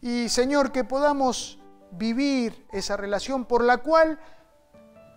Y 0.00 0.30
Señor, 0.30 0.72
que 0.72 0.84
podamos 0.84 1.58
vivir 1.90 2.66
esa 2.72 2.96
relación 2.96 3.44
por 3.44 3.62
la 3.62 3.76
cual 3.76 4.18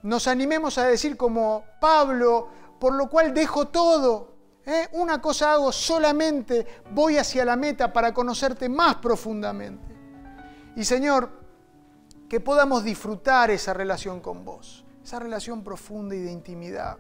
nos 0.04 0.28
animemos 0.28 0.78
a 0.78 0.88
decir 0.88 1.18
como 1.18 1.64
Pablo, 1.80 2.48
por 2.80 2.94
lo 2.94 3.10
cual 3.10 3.34
dejo 3.34 3.68
todo. 3.68 4.36
¿eh? 4.66 4.88
Una 4.94 5.22
cosa 5.22 5.54
hago 5.54 5.72
solamente, 5.72 6.66
voy 6.92 7.18
hacia 7.18 7.46
la 7.46 7.56
meta 7.56 7.92
para 7.92 8.14
conocerte 8.14 8.70
más 8.70 8.96
profundamente. 8.96 9.96
Y 10.76 10.84
Señor, 10.84 11.30
que 12.30 12.40
podamos 12.40 12.84
disfrutar 12.84 13.52
esa 13.52 13.74
relación 13.74 14.22
con 14.22 14.46
vos 14.46 14.86
esa 15.04 15.20
relación 15.20 15.64
profunda 15.64 16.16
y 16.16 16.20
de 16.20 16.32
intimidad, 16.32 16.98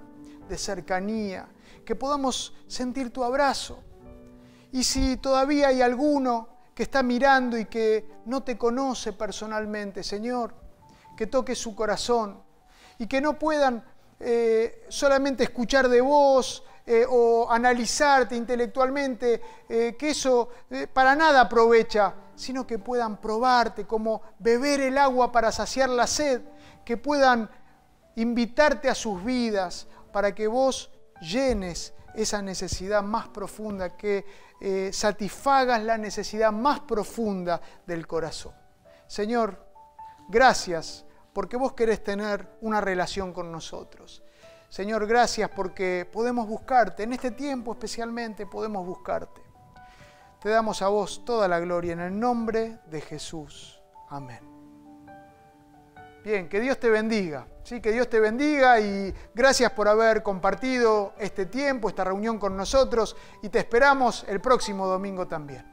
de 0.49 0.58
cercanía, 0.58 1.47
que 1.86 1.95
podamos 1.95 2.54
sentir 2.68 3.12
tu 3.12 3.24
abrazo. 3.24 3.80
Y 4.72 4.84
si 4.84 5.18
todavía 5.18 5.68
hay 5.68 5.82
alguno 5.82 6.49
que 6.74 6.84
está 6.84 7.04
mirando 7.04 7.58
y 7.58 7.66
que 7.66 8.08
no 8.26 8.43
te 8.43 8.58
conoce 8.58 9.14
personalmente, 9.14 10.04
Señor, 10.04 10.56
que 11.16 11.28
toque 11.28 11.56
su 11.56 11.76
corazón 11.76 12.41
y 13.02 13.08
que 13.08 13.20
no 13.20 13.39
puedan 13.39 13.84
eh, 14.20 14.86
solamente 14.88 15.45
escuchar 15.45 15.89
de 15.89 16.02
vos 16.02 16.64
eh, 16.86 17.04
o 17.10 17.49
analizarte 17.49 18.36
intelectualmente, 18.36 19.41
eh, 19.68 19.95
que 19.97 20.12
eso 20.12 20.49
para 20.93 21.16
nada 21.16 21.41
aprovecha, 21.41 22.14
sino 22.36 22.68
que 22.68 22.78
puedan 22.78 23.20
probarte 23.20 23.88
como 23.88 24.22
beber 24.38 24.82
el 24.82 24.99
agua 24.99 25.32
para 25.32 25.52
saciar 25.52 25.89
la 25.89 26.06
sed, 26.06 26.41
que 26.86 26.95
puedan 26.95 27.49
invitarte 28.18 28.88
a 28.88 28.93
sus 28.93 29.26
vidas 29.26 29.88
para 30.14 30.36
que 30.36 30.45
vos 30.45 30.91
llenes 31.22 31.95
esa 32.14 32.43
necesidad 32.43 33.02
más 33.02 33.30
profunda, 33.30 33.97
que 33.97 34.91
satisfagas 34.93 35.82
la 35.82 35.97
necesidad 35.97 36.52
más 36.52 36.82
profunda 36.82 37.60
del 37.88 38.06
corazón. 38.06 38.54
Señor, 39.08 39.58
gracias 40.30 41.04
porque 41.34 41.57
vos 41.57 41.73
querés 41.73 42.03
tener 42.03 42.47
una 42.61 42.82
relación 42.82 43.34
con 43.34 43.51
nosotros. 43.51 44.23
Señor, 44.69 45.05
gracias 45.05 45.49
porque 45.49 46.09
podemos 46.11 46.47
buscarte. 46.47 47.03
En 47.03 47.13
este 47.13 47.32
tiempo 47.32 47.73
especialmente 47.73 48.45
podemos 48.45 48.86
buscarte. 48.86 49.41
Te 50.39 50.49
damos 50.49 50.82
a 50.82 50.88
vos 50.88 51.23
toda 51.25 51.47
la 51.47 51.59
gloria 51.59 51.93
en 51.93 51.99
el 51.99 52.19
nombre 52.19 52.79
de 52.86 53.01
Jesús. 53.01 53.82
Amén. 54.09 54.39
Bien, 56.23 56.47
que 56.49 56.59
Dios 56.59 56.79
te 56.79 56.89
bendiga. 56.89 57.47
Sí, 57.63 57.82
que 57.82 57.91
Dios 57.91 58.09
te 58.09 58.19
bendiga 58.19 58.79
y 58.79 59.13
gracias 59.34 59.71
por 59.71 59.88
haber 59.88 60.23
compartido 60.23 61.13
este 61.17 61.45
tiempo, 61.45 61.89
esta 61.89 62.03
reunión 62.03 62.39
con 62.39 62.55
nosotros 62.55 63.15
y 63.41 63.49
te 63.49 63.59
esperamos 63.59 64.25
el 64.27 64.39
próximo 64.41 64.88
domingo 64.88 65.27
también. 65.27 65.70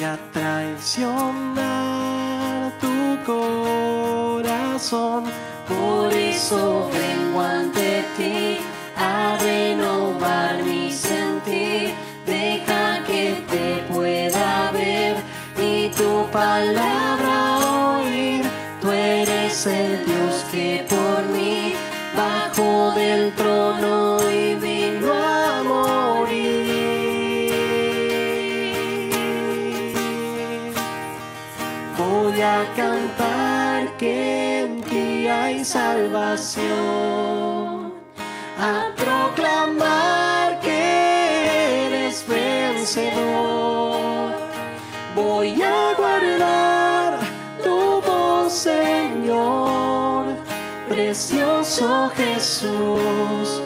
Y 0.00 0.04
a 0.04 0.16
traicionar 0.32 1.60
tu 2.80 3.18
corazón. 3.26 5.24
Por 5.68 6.12
eso 6.12 6.88
vengo 6.90 7.40
ante 7.40 8.04
ti 8.16 8.58
a 8.96 9.36
renovar 9.40 10.62
mi 10.62 10.90
sentir. 10.90 11.92
Deja 12.24 13.04
que 13.04 13.44
te 13.50 13.82
pueda 13.92 14.70
ver 14.72 15.16
y 15.58 15.90
tu 15.90 16.26
palabra 16.30 17.98
oír. 17.98 18.42
Tú 18.80 18.90
eres 18.90 19.66
el 19.66 19.99
salvación, 35.64 36.70
a 38.58 38.90
proclamar 38.96 40.60
que 40.60 41.86
eres 41.86 42.24
vencedor. 42.26 43.10
Voy 45.14 45.60
a 45.62 45.94
guardar 45.96 47.18
tu 47.62 48.00
voz, 48.02 48.52
Señor, 48.52 50.26
precioso 50.88 52.10
Jesús, 52.16 53.62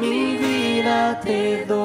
mi 0.00 0.36
vida 0.36 1.20
te 1.20 1.64
doy. 1.66 1.81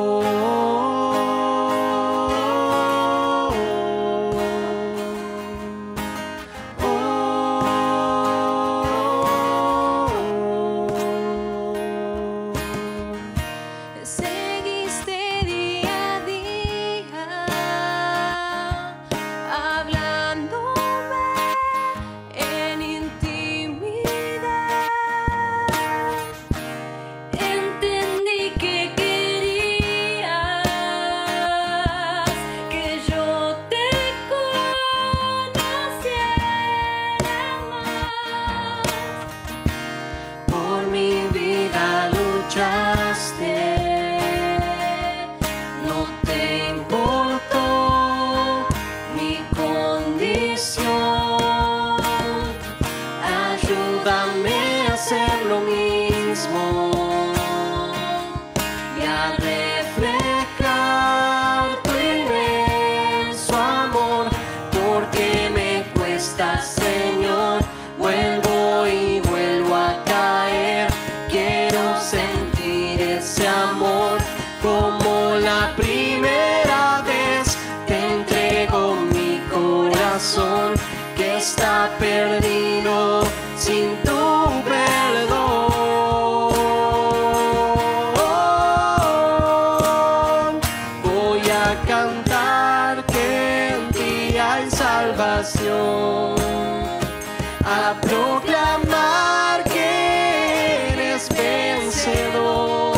A 97.65 97.93
proclamar 98.01 99.61
que 99.65 100.93
eres 100.93 101.27
vencedor. 101.29 102.95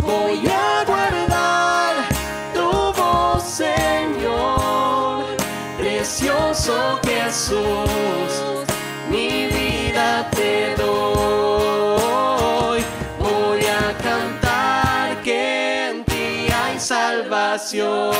Voy 0.00 0.44
a 0.48 0.84
guardar 0.84 1.94
tu 2.52 2.92
voz, 3.00 3.44
Señor, 3.44 5.24
precioso 5.78 6.98
Jesús, 7.04 8.32
mi 9.08 9.46
vida 9.46 10.28
te 10.32 10.74
doy. 10.76 12.04
Voy 13.20 13.60
a 13.66 13.96
cantar 14.02 15.22
que 15.22 15.90
en 15.90 16.04
ti 16.04 16.48
hay 16.52 16.80
salvación, 16.80 18.12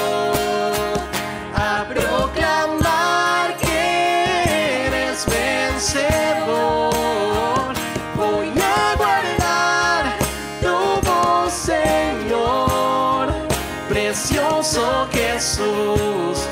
Jesús, 15.56 16.48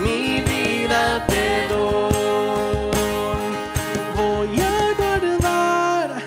mi 0.00 0.40
vida 0.40 1.26
te 1.26 1.68
doy. 1.68 2.90
Voy 4.16 4.60
a 4.62 4.94
guardar 4.96 6.22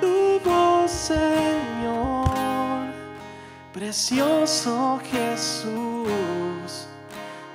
tu 0.00 0.38
voz, 0.44 0.90
Señor. 0.92 2.28
Precioso 3.72 5.00
Jesús, 5.10 6.86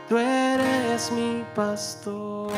tú 0.09 0.17
eres 0.17 1.09
mi 1.13 1.45
pastor. 1.55 2.51